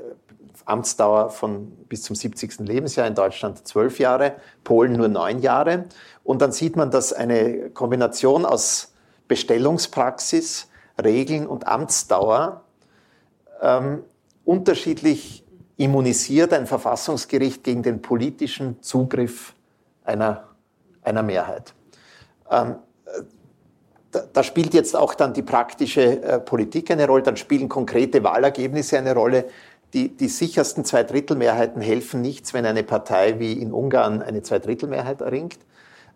[0.64, 2.60] Amtsdauer von bis zum 70.
[2.60, 4.34] Lebensjahr, in Deutschland zwölf Jahre,
[4.64, 5.86] Polen nur neun Jahre.
[6.24, 8.92] Und dann sieht man, dass eine Kombination aus
[9.28, 10.68] Bestellungspraxis,
[11.02, 12.62] Regeln und Amtsdauer
[13.62, 14.04] ähm,
[14.44, 15.44] unterschiedlich
[15.76, 19.54] immunisiert ein Verfassungsgericht gegen den politischen Zugriff
[20.04, 20.47] einer,
[21.08, 21.74] einer Mehrheit.
[22.50, 22.76] Ähm,
[24.10, 28.22] da, da, spielt jetzt auch dann die praktische äh, Politik eine Rolle, dann spielen konkrete
[28.24, 29.46] Wahlergebnisse eine Rolle
[29.94, 35.58] die, die sichersten Zweidrittelmehrheiten helfen nichts, wenn eine Partei wie in Ungarn eine Zweidrittelmehrheit erringt.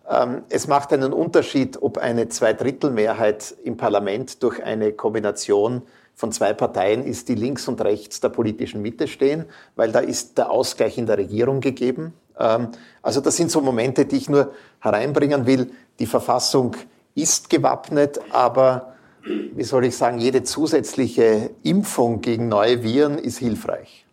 [0.09, 5.83] Ähm, es macht einen Unterschied, ob eine Zweidrittelmehrheit im Parlament durch eine Kombination
[6.15, 10.37] von zwei Parteien ist, die links und rechts der politischen Mitte stehen, weil da ist
[10.37, 12.13] der Ausgleich in der Regierung gegeben.
[12.39, 12.69] Ähm,
[13.01, 14.53] also das sind so Momente, die ich nur
[14.83, 15.71] hereinbringen will.
[15.99, 16.77] Die Verfassung
[17.15, 24.05] ist gewappnet, aber wie soll ich sagen, jede zusätzliche Impfung gegen neue Viren ist hilfreich.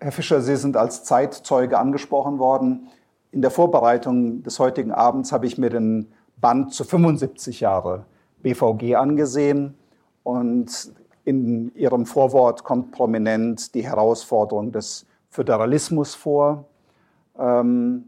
[0.00, 2.88] Herr Fischer, Sie sind als Zeitzeuge angesprochen worden.
[3.32, 8.06] in der Vorbereitung des heutigen Abends habe ich mir den Band zu 75 Jahre
[8.42, 9.74] BVG angesehen
[10.22, 10.92] und
[11.24, 16.64] in Ihrem Vorwort kommt prominent die Herausforderung des Föderalismus vor.
[17.38, 18.04] Ähm,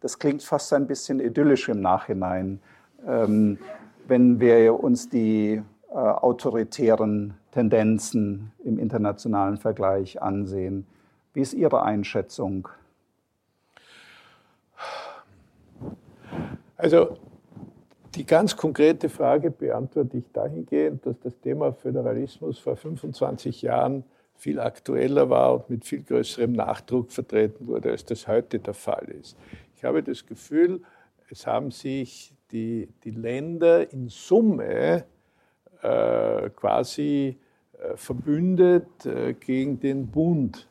[0.00, 2.60] das klingt fast ein bisschen idyllisch im Nachhinein,
[3.06, 3.58] ähm,
[4.08, 10.86] wenn wir uns die äh, autoritären Tendenzen im internationalen Vergleich ansehen.
[11.34, 12.68] Wie ist Ihre Einschätzung?
[16.76, 17.18] Also
[18.14, 24.04] die ganz konkrete Frage beantworte ich dahingehend, dass das Thema Föderalismus vor 25 Jahren
[24.40, 29.06] viel aktueller war und mit viel größerem Nachdruck vertreten wurde, als das heute der Fall
[29.20, 29.36] ist.
[29.76, 30.82] Ich habe das Gefühl,
[31.28, 35.04] es haben sich die, die Länder in Summe
[35.82, 37.36] äh, quasi
[37.74, 40.68] äh, verbündet äh, gegen den Bund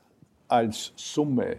[0.48, 1.58] als Summe.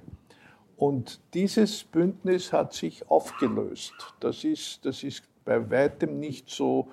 [0.77, 3.95] Und dieses Bündnis hat sich aufgelöst.
[4.19, 6.89] Das ist, das ist bei weitem nicht so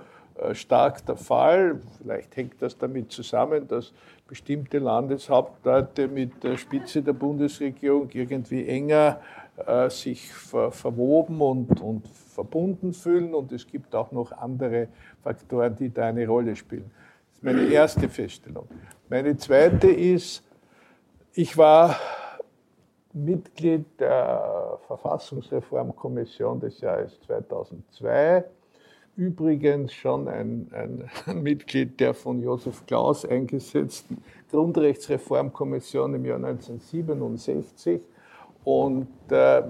[0.53, 1.79] stark der Fall.
[2.01, 3.93] Vielleicht hängt das damit zusammen, dass
[4.27, 9.21] bestimmte Landeshauptleute mit der Spitze der Bundesregierung irgendwie enger
[9.65, 13.33] äh, sich ver verwoben und, und verbunden fühlen.
[13.33, 14.89] Und es gibt auch noch andere
[15.23, 16.91] Faktoren, die da eine Rolle spielen.
[17.29, 18.67] Das ist meine erste Feststellung.
[19.09, 20.43] Meine zweite ist,
[21.33, 21.95] ich war
[23.13, 28.43] Mitglied der Verfassungsreformkommission des Jahres 2002.
[29.17, 38.01] Übrigens schon ein, ein, ein Mitglied der von Josef Klaus eingesetzten Grundrechtsreformkommission im Jahr 1967
[38.63, 39.63] und äh,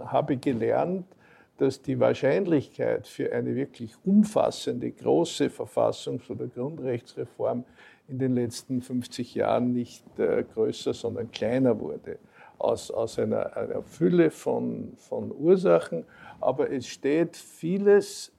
[0.00, 1.04] habe gelernt,
[1.58, 7.64] dass die Wahrscheinlichkeit für eine wirklich umfassende, große Verfassungs- oder Grundrechtsreform
[8.08, 12.18] in den letzten 50 Jahren nicht äh, größer, sondern kleiner wurde
[12.58, 16.04] aus, aus einer, einer Fülle von, von Ursachen.
[16.40, 18.32] Aber es steht vieles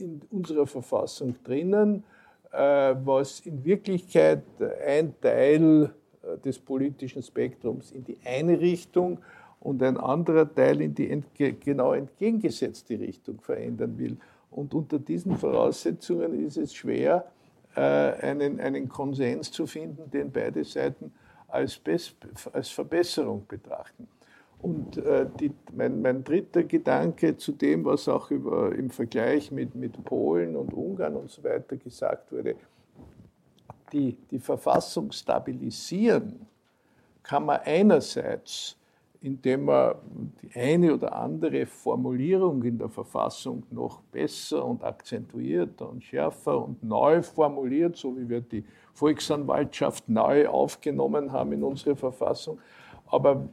[0.00, 2.04] in unserer Verfassung drinnen,
[2.52, 4.42] äh, was in Wirklichkeit
[4.86, 5.90] ein Teil
[6.22, 9.18] äh, des politischen Spektrums in die eine Richtung
[9.60, 14.16] und ein anderer Teil in die entge genau entgegengesetzte Richtung verändern will.
[14.50, 17.30] Und unter diesen Voraussetzungen ist es schwer,
[17.74, 21.12] äh, einen, einen Konsens zu finden, den beide Seiten
[21.48, 21.80] als,
[22.52, 24.08] als Verbesserung betrachten.
[24.60, 29.74] Und äh, die, mein, mein, dritter Gedanke zu dem, was auch über, im Vergleich mit,
[29.76, 32.56] mit Polen und Ungarn und so weiter gesagt wurde,
[33.92, 36.46] die, die Verfassung stabilisieren
[37.22, 38.76] kann man einerseits,
[39.20, 39.96] indem man
[40.42, 46.82] die eine oder andere Formulierung in der Verfassung noch besser und akzentuierter und schärfer und
[46.82, 52.58] neu formuliert, so wie wir die Volksanwaltschaft neu aufgenommen haben in unsere Verfassung.
[53.06, 53.48] Aber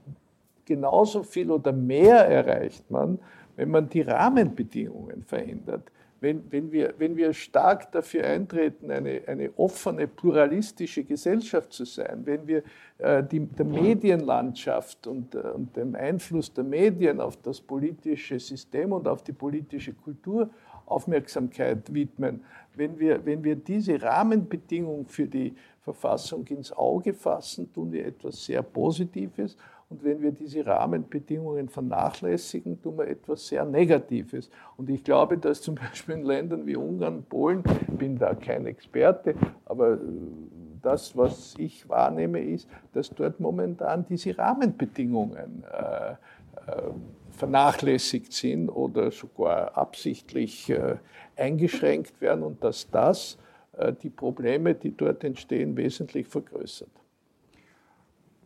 [0.66, 3.20] genauso viel oder mehr erreicht man,
[3.56, 5.92] wenn man die Rahmenbedingungen verändert.
[6.22, 12.22] Wenn, wenn, wir, wenn wir stark dafür eintreten, eine, eine offene, pluralistische Gesellschaft zu sein,
[12.24, 12.64] wenn wir
[12.98, 18.94] äh, die, der Medienlandschaft und, äh, und dem Einfluss der Medien auf das politische System
[18.94, 20.50] und auf die politische Kultur
[20.86, 22.44] Aufmerksamkeit widmen,
[22.76, 28.44] wenn wir, wenn wir diese Rahmenbedingungen für die Verfassung ins Auge fassen, tun wir etwas
[28.46, 29.58] sehr Positives.
[29.90, 34.50] Und wenn wir diese Rahmenbedingungen vernachlässigen, tun wir etwas sehr Negatives.
[34.78, 38.66] Und ich glaube, dass zum Beispiel in Ländern wie Ungarn, Polen, ich bin da kein
[38.66, 39.98] Experte, aber äh,
[40.82, 46.16] das, was ich wahrnehme, ist, dass dort momentan diese Rahmenbedingungen äh, äh,
[47.32, 50.96] vernachlässigt sind oder sogar absichtlich äh,
[51.36, 53.38] eingeschränkt werden und dass das
[53.78, 56.90] äh, die Probleme, die dort entstehen, wesentlich vergrößert.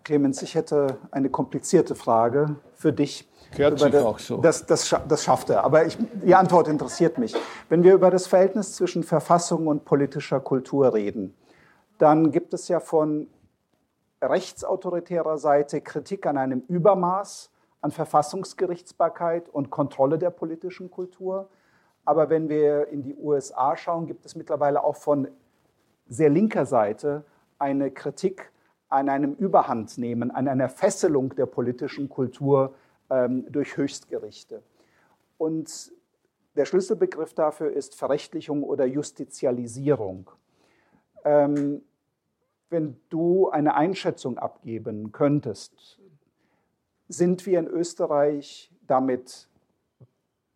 [0.10, 3.30] Clemens, ich hätte eine komplizierte Frage für dich.
[3.56, 4.38] Gehört sich auch so.
[4.38, 7.36] Das, das, das schafft er, aber ich, die Antwort interessiert mich.
[7.70, 11.36] Wenn wir über das Verhältnis zwischen Verfassung und politischer Kultur reden,
[12.00, 13.28] dann gibt es ja von
[14.20, 17.52] rechtsautoritärer Seite Kritik an einem Übermaß
[17.82, 21.50] an Verfassungsgerichtsbarkeit und Kontrolle der politischen Kultur.
[22.04, 25.28] Aber wenn wir in die USA schauen, gibt es mittlerweile auch von
[26.08, 27.26] sehr linker Seite
[27.60, 28.52] eine Kritik
[28.90, 32.74] an einem Überhandnehmen, an einer Fesselung der politischen Kultur
[33.10, 34.62] ähm, durch Höchstgerichte.
[35.38, 35.94] Und
[36.56, 40.30] der Schlüsselbegriff dafür ist Verrechtlichung oder Justizialisierung.
[41.24, 41.82] Ähm,
[42.70, 46.00] wenn du eine Einschätzung abgeben könntest,
[47.08, 49.48] sind wir in Österreich damit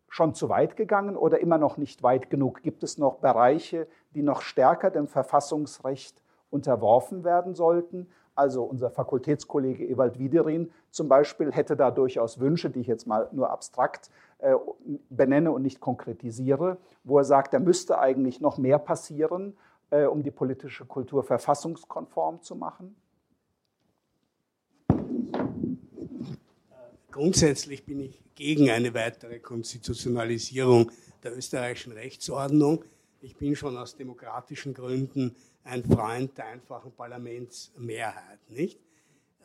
[0.08, 2.62] schon zu weit gegangen oder immer noch nicht weit genug?
[2.62, 8.08] Gibt es noch Bereiche, die noch stärker dem Verfassungsrecht unterworfen werden sollten?
[8.34, 13.28] Also unser Fakultätskollege Ewald Wiederin zum Beispiel hätte da durchaus Wünsche, die ich jetzt mal
[13.32, 14.54] nur abstrakt äh,
[15.08, 19.56] benenne und nicht konkretisiere, wo er sagt, da müsste eigentlich noch mehr passieren,
[19.90, 22.96] äh, um die politische Kultur verfassungskonform zu machen.
[27.12, 30.90] Grundsätzlich bin ich gegen eine weitere Konstitutionalisierung
[31.22, 32.84] der österreichischen Rechtsordnung.
[33.20, 38.80] Ich bin schon aus demokratischen Gründen ein Freund der einfachen Parlamentsmehrheit, nicht?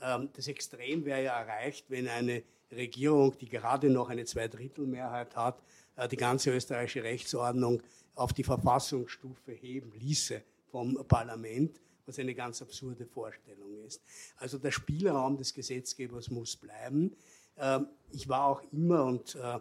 [0.02, 5.62] Ähm, das Extrem wäre ja erreicht, wenn eine Regierung, die gerade noch eine Zweidrittelmehrheit hat,
[5.96, 7.82] äh, die ganze österreichische Rechtsordnung
[8.16, 10.42] auf die Verfassungsstufe heben ließe
[10.72, 14.02] vom Parlament, was eine ganz absurde Vorstellung ist.
[14.38, 17.16] Also der Spielraum des Gesetzgebers muss bleiben.
[17.58, 19.60] Ähm, ich war auch immer, und äh, äh,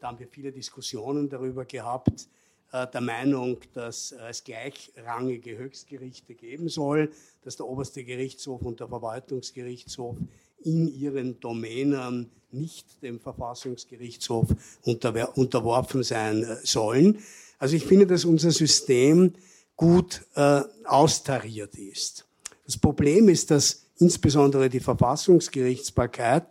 [0.00, 2.28] da haben wir viele Diskussionen darüber gehabt,
[2.74, 7.12] der Meinung, dass es gleichrangige Höchstgerichte geben soll,
[7.44, 10.16] dass der oberste Gerichtshof und der Verwaltungsgerichtshof
[10.64, 14.48] in ihren Domänen nicht dem Verfassungsgerichtshof
[14.84, 17.18] unterworfen sein sollen.
[17.58, 19.34] Also ich finde, dass unser System
[19.76, 22.26] gut äh, austariert ist.
[22.66, 26.46] Das Problem ist, dass insbesondere die Verfassungsgerichtsbarkeit,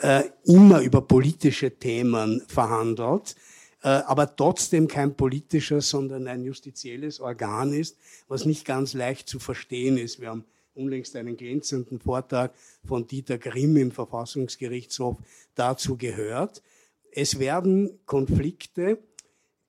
[0.00, 3.45] äh, immer über politische Themen verhandelt, äh,
[3.88, 9.96] aber trotzdem kein politisches, sondern ein justizielles Organ ist, was nicht ganz leicht zu verstehen
[9.96, 10.20] ist.
[10.20, 12.52] Wir haben unlängst einen glänzenden Vortrag
[12.84, 15.16] von Dieter Grimm im Verfassungsgerichtshof
[15.54, 16.62] dazu gehört.
[17.12, 18.98] Es werden Konflikte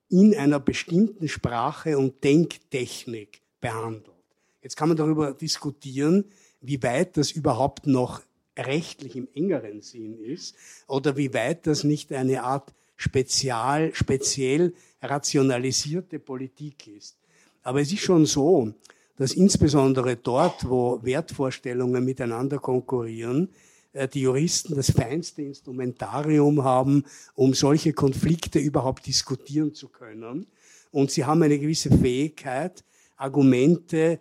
[0.09, 4.15] in einer bestimmten Sprache und Denktechnik behandelt.
[4.61, 6.25] Jetzt kann man darüber diskutieren,
[6.61, 8.21] wie weit das überhaupt noch
[8.57, 10.55] rechtlich im engeren Sinn ist
[10.87, 17.17] oder wie weit das nicht eine Art spezial, speziell rationalisierte Politik ist.
[17.63, 18.73] Aber es ist schon so,
[19.17, 23.49] dass insbesondere dort, wo Wertvorstellungen miteinander konkurrieren,
[23.93, 27.03] äh, die Juristen das feinste Instrumentarium haben,
[27.35, 30.47] um solche Konflikte überhaupt diskutieren zu können.
[30.91, 32.83] Und sie haben eine gewisse Fähigkeit,
[33.15, 34.19] Argumente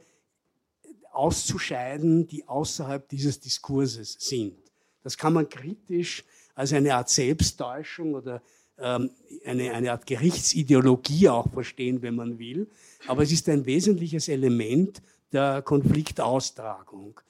[1.13, 4.57] auszuscheiden, die außerhalb dieses Diskurses sind.
[5.03, 6.25] Das kann man kritisch
[6.55, 8.43] als eine Art Selbsttäuschung oder
[8.79, 12.69] eine, eine Art Gerichtsideologie auch verstehen, wenn man will.
[13.07, 15.01] Aber es ist ein wesentliches Element
[15.33, 17.21] der Konfliktaustragung.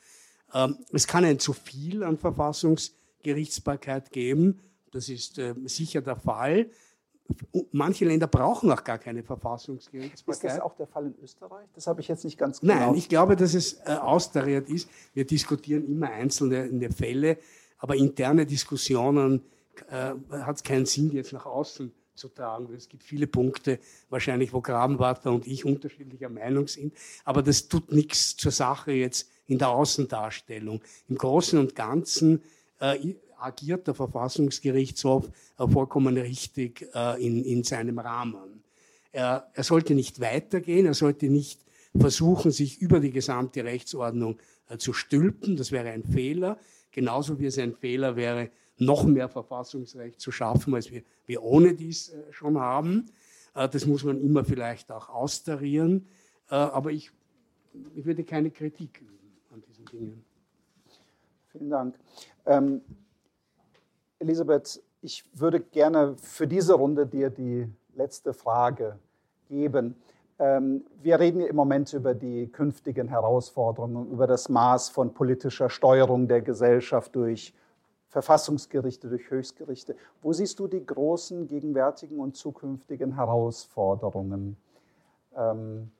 [0.54, 4.60] Ähm, es kann ein zu viel an Verfassungsgerichtsbarkeit geben.
[4.90, 6.70] Das ist äh, sicher der Fall.
[7.72, 10.44] Manche Länder brauchen auch gar keine Verfassungsgerichtsbarkeit.
[10.44, 11.66] Ist das auch der Fall in Österreich?
[11.74, 12.74] Das habe ich jetzt nicht ganz genau.
[12.74, 14.88] Nein, ich glaube, dass es äh, austariert ist.
[15.12, 17.38] Wir diskutieren immer einzelne Fälle,
[17.78, 19.42] aber interne Diskussionen
[19.90, 22.72] äh, hat es keinen Sinn, jetzt nach außen zu tragen.
[22.74, 26.94] Es gibt viele Punkte, wahrscheinlich, wo Grabenwarter und ich unterschiedlicher Meinung sind.
[27.24, 30.82] Aber das tut nichts zur Sache jetzt in der Außendarstellung.
[31.08, 32.42] Im Großen und Ganzen
[32.80, 38.64] äh, agiert der Verfassungsgerichtshof äh, vollkommen richtig äh, in, in seinem Rahmen.
[39.12, 41.60] Er, er sollte nicht weitergehen, er sollte nicht
[41.98, 45.56] versuchen, sich über die gesamte Rechtsordnung äh, zu stülpen.
[45.56, 46.58] Das wäre ein Fehler.
[46.90, 51.74] Genauso wie es ein Fehler wäre, noch mehr Verfassungsrecht zu schaffen, als wir, wir ohne
[51.74, 53.06] dies äh, schon haben.
[53.54, 56.06] Äh, das muss man immer vielleicht auch austarieren.
[56.50, 57.10] Äh, aber ich,
[57.94, 60.24] ich würde keine Kritik üben an diesen Dingen.
[61.48, 61.98] Vielen Dank.
[62.44, 62.82] Ähm,
[64.18, 68.98] Elisabeth, ich würde gerne für diese Runde dir die letzte Frage
[69.48, 69.96] geben.
[70.38, 76.28] Ähm, wir reden im Moment über die künftigen Herausforderungen, über das Maß von politischer Steuerung
[76.28, 77.54] der Gesellschaft durch
[78.08, 79.96] Verfassungsgerichte, durch Höchstgerichte.
[80.22, 84.56] Wo siehst du die großen gegenwärtigen und zukünftigen Herausforderungen?
[85.36, 85.90] Ähm,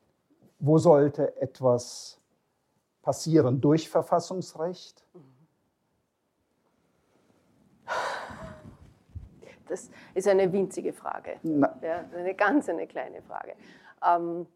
[0.58, 2.18] wo sollte etwas
[3.02, 3.60] passieren?
[3.60, 5.04] Durch Verfassungsrecht?
[9.68, 11.40] Das ist eine winzige Frage.
[11.42, 13.54] Ja, eine ganz eine kleine Frage.
[14.06, 14.46] Ähm,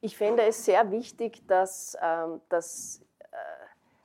[0.00, 3.36] ich fände es sehr wichtig, dass, ähm, dass äh,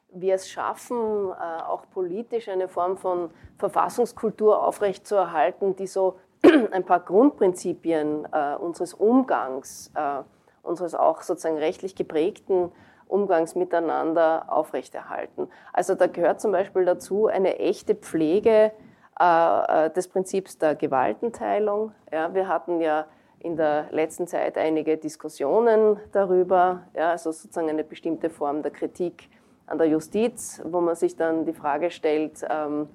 [0.09, 6.19] wir es schaffen, äh, auch politisch eine Form von Verfassungskultur aufrechtzuerhalten, die so
[6.71, 10.23] ein paar Grundprinzipien äh, unseres Umgangs, äh,
[10.61, 12.71] unseres auch sozusagen rechtlich geprägten
[13.07, 15.47] Umgangs miteinander aufrechterhalten.
[15.71, 18.71] Also da gehört zum Beispiel dazu eine echte Pflege
[19.19, 21.91] des Prinzips der Gewaltenteilung.
[22.11, 23.05] Ja, wir hatten ja
[23.39, 29.29] in der letzten Zeit einige Diskussionen darüber, ja, also sozusagen eine bestimmte Form der Kritik
[29.67, 32.87] an der Justiz, wo man sich dann die Frage stellt, ähm,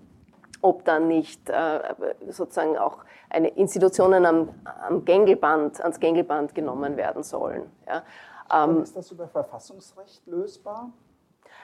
[0.63, 1.81] ob dann nicht äh,
[2.29, 4.49] sozusagen auch eine Institutionen am,
[4.87, 7.71] am Gängelband, ans Gängelband genommen werden sollen.
[7.87, 8.03] Ja.
[8.53, 10.91] Ähm, ist das über Verfassungsrecht lösbar?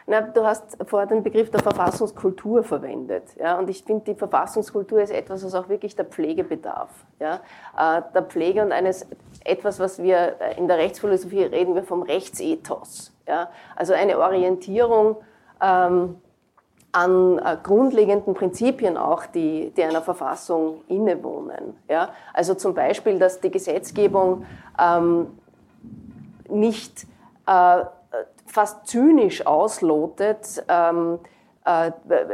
[0.06, 3.24] Na, du hast vorher den Begriff der Verfassungskultur verwendet.
[3.38, 6.90] Ja, und ich finde, die Verfassungskultur ist etwas, was auch wirklich der Pflege bedarf.
[7.18, 7.40] Ja,
[7.78, 9.06] äh, der Pflege und eines,
[9.44, 13.12] etwas, was wir in der Rechtsphilosophie reden wir vom Rechtsethos.
[13.26, 15.16] Ja, also eine Orientierung
[15.62, 16.16] ähm,
[16.92, 21.76] an äh, grundlegenden Prinzipien auch, die, die einer Verfassung innewohnen.
[21.88, 24.44] Ja, also zum Beispiel, dass die Gesetzgebung
[24.78, 25.38] ähm,
[26.48, 27.06] nicht
[27.46, 27.84] äh,
[28.54, 31.18] fast zynisch auslotet, ähm,
[31.64, 31.90] äh,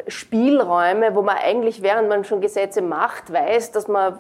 [0.07, 4.19] Spielräume, wo man eigentlich, während man schon Gesetze macht, weiß, dass man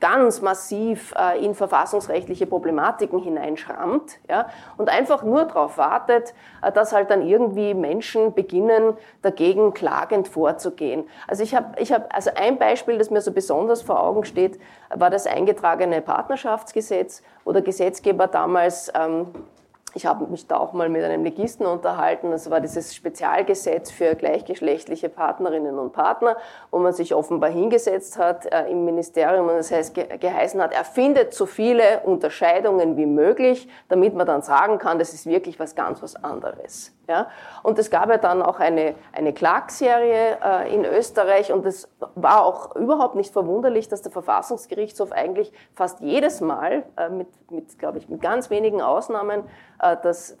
[0.00, 4.46] ganz massiv äh, in verfassungsrechtliche Problematiken hineinschrammt ja,
[4.78, 11.04] und einfach nur darauf wartet, äh, dass halt dann irgendwie Menschen beginnen, dagegen klagend vorzugehen.
[11.28, 14.58] Also ich habe ich hab, also ein Beispiel, das mir so besonders vor Augen steht,
[14.88, 19.26] war das eingetragene Partnerschaftsgesetz, wo der Gesetzgeber damals ähm,
[19.94, 22.30] ich habe mich da auch mal mit einem Legisten unterhalten.
[22.30, 26.36] Das war dieses Spezialgesetz für gleichgeschlechtliche Partnerinnen und Partner,
[26.70, 30.72] wo man sich offenbar hingesetzt hat äh, im Ministerium und das heißt ge geheißen hat,
[30.72, 35.58] er findet so viele Unterscheidungen wie möglich, damit man dann sagen kann, das ist wirklich
[35.58, 36.92] was ganz was anderes.
[37.08, 37.28] Ja?
[37.62, 42.44] Und es gab ja dann auch eine, eine Klagserie äh, in Österreich und es war
[42.44, 47.98] auch überhaupt nicht verwunderlich, dass der Verfassungsgerichtshof eigentlich fast jedes Mal, äh, mit, mit glaube
[47.98, 49.44] ich, mit ganz wenigen Ausnahmen,
[49.82, 50.38] das,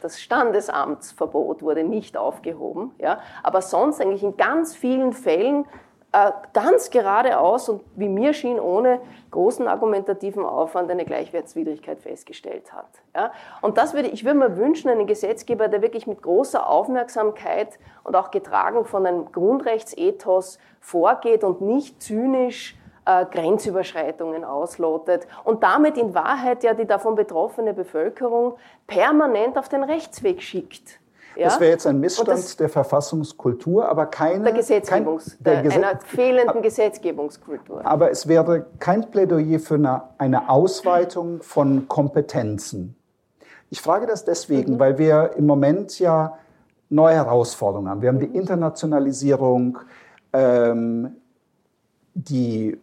[0.00, 2.94] das Standesamtsverbot wurde nicht aufgehoben.
[2.98, 3.18] Ja?
[3.42, 5.66] Aber sonst eigentlich in ganz vielen Fällen
[6.12, 9.00] äh, ganz geradeaus und wie mir schien, ohne
[9.32, 12.86] großen argumentativen Aufwand eine Gleichwertswidrigkeit festgestellt hat.
[13.16, 13.32] Ja?
[13.62, 18.14] Und das würde ich würde mir wünschen, einen Gesetzgeber, der wirklich mit großer Aufmerksamkeit und
[18.14, 26.14] auch getragen von einem Grundrechtsethos vorgeht und nicht zynisch äh, Grenzüberschreitungen auslotet und damit in
[26.14, 28.54] Wahrheit ja die davon betroffene Bevölkerung
[28.86, 31.00] permanent auf den Rechtsweg schickt.
[31.36, 31.46] Ja?
[31.46, 34.44] Das wäre jetzt ein Missstand der Verfassungskultur, aber keine.
[34.44, 37.84] Der Gesetzgebungs, kein, der Gese einer fehlenden Gesetzgebungskultur.
[37.84, 42.96] Aber es wäre kein Plädoyer für eine, eine Ausweitung von Kompetenzen.
[43.70, 44.78] Ich frage das deswegen, mhm.
[44.78, 46.38] weil wir im Moment ja
[46.88, 48.02] neue Herausforderungen haben.
[48.02, 48.36] Wir haben die mhm.
[48.36, 49.78] Internationalisierung,
[50.32, 51.16] ähm,
[52.14, 52.78] die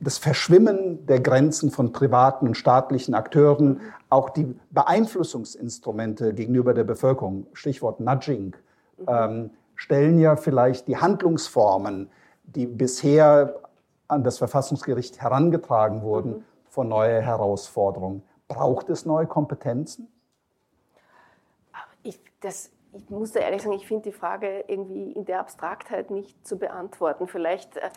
[0.00, 3.80] das Verschwimmen der Grenzen von privaten und staatlichen Akteuren,
[4.10, 8.54] auch die Beeinflussungsinstrumente gegenüber der Bevölkerung, Stichwort Nudging,
[8.98, 9.06] mhm.
[9.08, 12.10] ähm, stellen ja vielleicht die Handlungsformen,
[12.44, 13.60] die bisher
[14.06, 16.44] an das Verfassungsgericht herangetragen wurden, mhm.
[16.68, 18.22] vor neue Herausforderungen.
[18.46, 20.08] Braucht es neue Kompetenzen?
[22.02, 26.10] Ich, das ich muss da ehrlich sagen, ich finde die Frage irgendwie in der Abstraktheit
[26.10, 27.26] nicht zu beantworten.
[27.26, 27.90] Vielleicht, äh,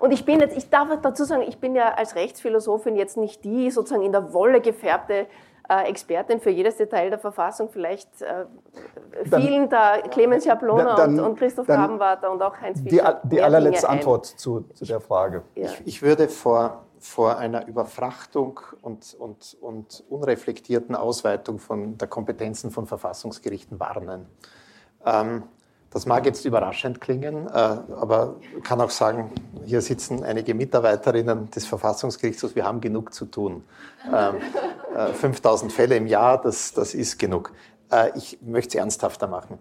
[0.00, 3.44] und ich bin jetzt, ich darf dazu sagen, ich bin ja als Rechtsphilosophin jetzt nicht
[3.44, 5.26] die sozusagen in der Wolle gefärbte
[5.68, 8.44] äh, Expertin für jedes Detail der Verfassung, vielleicht äh,
[9.24, 13.20] vielen da Clemens Jablona dann, und, und, Christoph Grabenwarter und auch Heinz Fischer.
[13.24, 15.42] Die, die allerletzte Antwort zu, zu der Frage.
[15.54, 15.64] Ja.
[15.64, 22.70] Ich, ich würde vor vor einer Überfrachtung und, und, und unreflektierten Ausweitung von der Kompetenzen
[22.70, 24.26] von Verfassungsgerichten warnen.
[25.04, 25.44] Ähm,
[25.90, 29.30] das mag jetzt überraschend klingen, äh, aber kann auch sagen,
[29.64, 33.64] hier sitzen einige Mitarbeiterinnen des Verfassungsgerichtshofs, wir haben genug zu tun.
[34.12, 34.36] Ähm,
[34.94, 37.52] äh, 5000 Fälle im Jahr, das, das ist genug.
[37.90, 39.58] Äh, ich möchte es ernsthafter machen.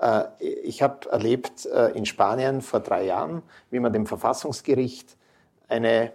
[0.00, 5.16] Äh, ich habe erlebt äh, in Spanien vor drei Jahren, wie man dem Verfassungsgericht
[5.68, 6.12] eine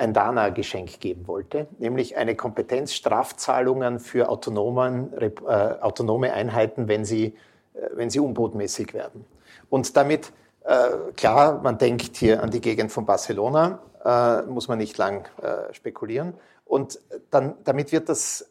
[0.00, 7.36] ein Dana-Geschenk geben wollte, nämlich eine Kompetenz, Strafzahlungen für autonomen, äh, autonome Einheiten, wenn sie,
[7.74, 9.26] äh, wenn sie unbotmäßig werden.
[9.68, 10.32] Und damit,
[10.64, 15.28] äh, klar, man denkt hier an die Gegend von Barcelona, äh, muss man nicht lang
[15.42, 16.34] äh, spekulieren.
[16.64, 16.98] Und
[17.30, 18.50] dann, damit wird das,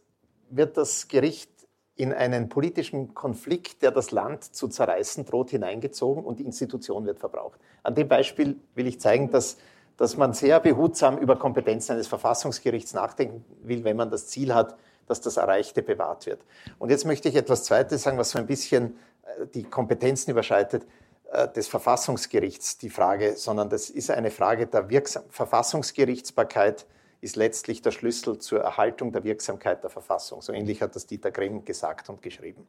[0.50, 1.50] wird das Gericht
[1.96, 7.20] in einen politischen Konflikt, der das Land zu zerreißen droht, hineingezogen und die Institution wird
[7.20, 7.60] verbraucht.
[7.82, 9.58] An dem Beispiel will ich zeigen, dass
[10.00, 14.78] dass man sehr behutsam über Kompetenzen eines Verfassungsgerichts nachdenken will, wenn man das Ziel hat,
[15.08, 16.40] dass das Erreichte bewahrt wird.
[16.78, 20.88] Und jetzt möchte ich etwas Zweites sagen, was so ein bisschen äh, die Kompetenzen überschreitet
[21.34, 26.86] äh, des Verfassungsgerichts, die Frage, sondern das ist eine Frage der Wirksam Verfassungsgerichtsbarkeit
[27.20, 30.42] ist letztlich der Schlüssel zur Erhaltung der Wirksamkeit der Verfassung.
[30.42, 32.66] So ähnlich hat das Dieter Grimm gesagt und geschrieben.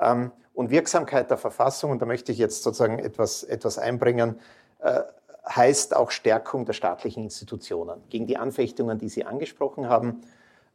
[0.00, 4.40] Ähm, und Wirksamkeit der Verfassung, und da möchte ich jetzt sozusagen etwas, etwas einbringen,
[4.78, 5.02] äh,
[5.48, 10.22] heißt auch Stärkung der staatlichen Institutionen gegen die Anfechtungen, die Sie angesprochen haben.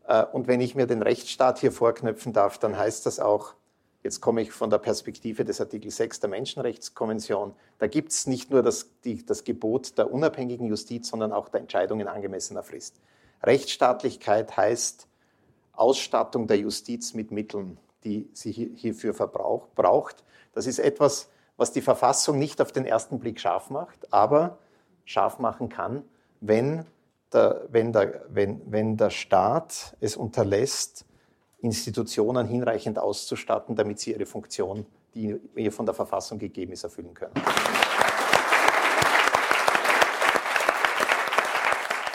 [0.08, 3.56] Äh, und wenn ich mir den Rechtsstaat hier vorknöpfen darf, dann heißt das auch,
[4.04, 8.52] jetzt komme ich von der Perspektive des Artikel 6 der Menschenrechtskonvention, da gibt es nicht
[8.52, 13.00] nur das, die, das Gebot der unabhängigen Justiz, sondern auch der Entscheidung in angemessener Frist.
[13.44, 15.08] Rechtsstaatlichkeit heißt
[15.74, 20.24] Ausstattung der Justiz mit Mitteln, die sie hierfür braucht.
[20.54, 21.30] Das ist etwas,
[21.60, 24.58] was die Verfassung nicht auf den ersten Blick scharf macht, aber
[25.04, 26.04] scharf machen kann,
[26.40, 26.86] wenn
[27.34, 31.06] der, wenn der, wenn, wenn der Staat es unterlässt,
[31.62, 37.14] Institutionen hinreichend auszustatten, damit sie ihre Funktion, die ihr von der Verfassung gegeben ist, erfüllen
[37.14, 37.34] können.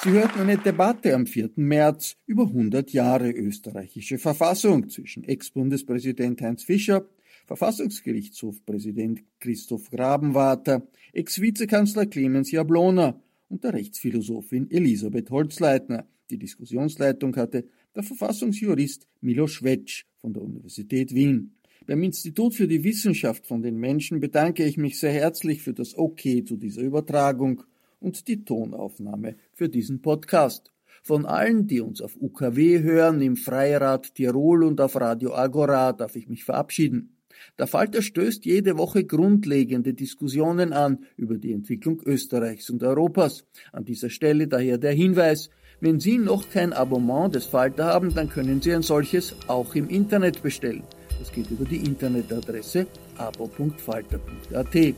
[0.03, 1.51] Sie hörten eine Debatte am 4.
[1.57, 7.05] März über 100 Jahre österreichische Verfassung zwischen Ex-Bundespräsident Heinz Fischer,
[7.47, 16.07] Verfassungsgerichtshofpräsident Christoph Grabenwater, Ex-Vizekanzler Clemens Jablona und der Rechtsphilosophin Elisabeth Holzleitner.
[16.31, 21.55] Die Diskussionsleitung hatte der Verfassungsjurist Milo Schwetsch von der Universität Wien.
[21.87, 25.97] Beim Institut für die Wissenschaft von den Menschen bedanke ich mich sehr herzlich für das
[25.97, 27.63] Okay zu dieser Übertragung
[28.01, 30.73] und die Tonaufnahme für diesen Podcast.
[31.03, 36.17] Von allen, die uns auf UKW hören, im Freirad Tirol und auf Radio Agora, darf
[36.17, 37.14] ich mich verabschieden.
[37.59, 43.45] Der Falter stößt jede Woche grundlegende Diskussionen an über die Entwicklung Österreichs und Europas.
[43.73, 45.51] An dieser Stelle daher der Hinweis,
[45.81, 49.89] wenn Sie noch kein Abonnement des Falter haben, dann können Sie ein solches auch im
[49.89, 50.85] Internet bestellen.
[51.19, 52.87] Das geht über die Internetadresse
[53.17, 54.95] abo.falter.at.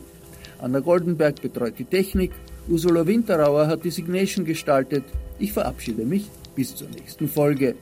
[0.59, 2.31] Anna Goldenberg betreut die Technik
[2.69, 5.05] Ursula Winterauer hat die Signation gestaltet.
[5.39, 7.75] Ich verabschiede mich bis zur nächsten Folge.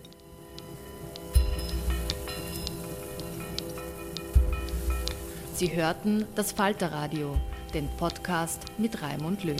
[5.56, 7.40] Sie hörten das Falterradio,
[7.74, 9.56] den Podcast mit Raimund Löw.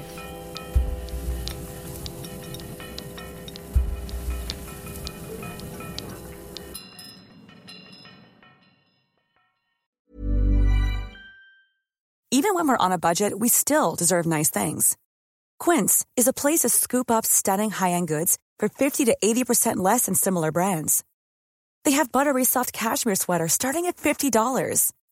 [12.30, 14.98] Even when we're on a budget, we still deserve nice things.
[15.60, 20.08] Quince is a place to scoop up stunning high-end goods for 50 to 80% less
[20.08, 21.06] than similar brands.
[21.86, 24.92] They have buttery soft cashmere sweaters starting at $50,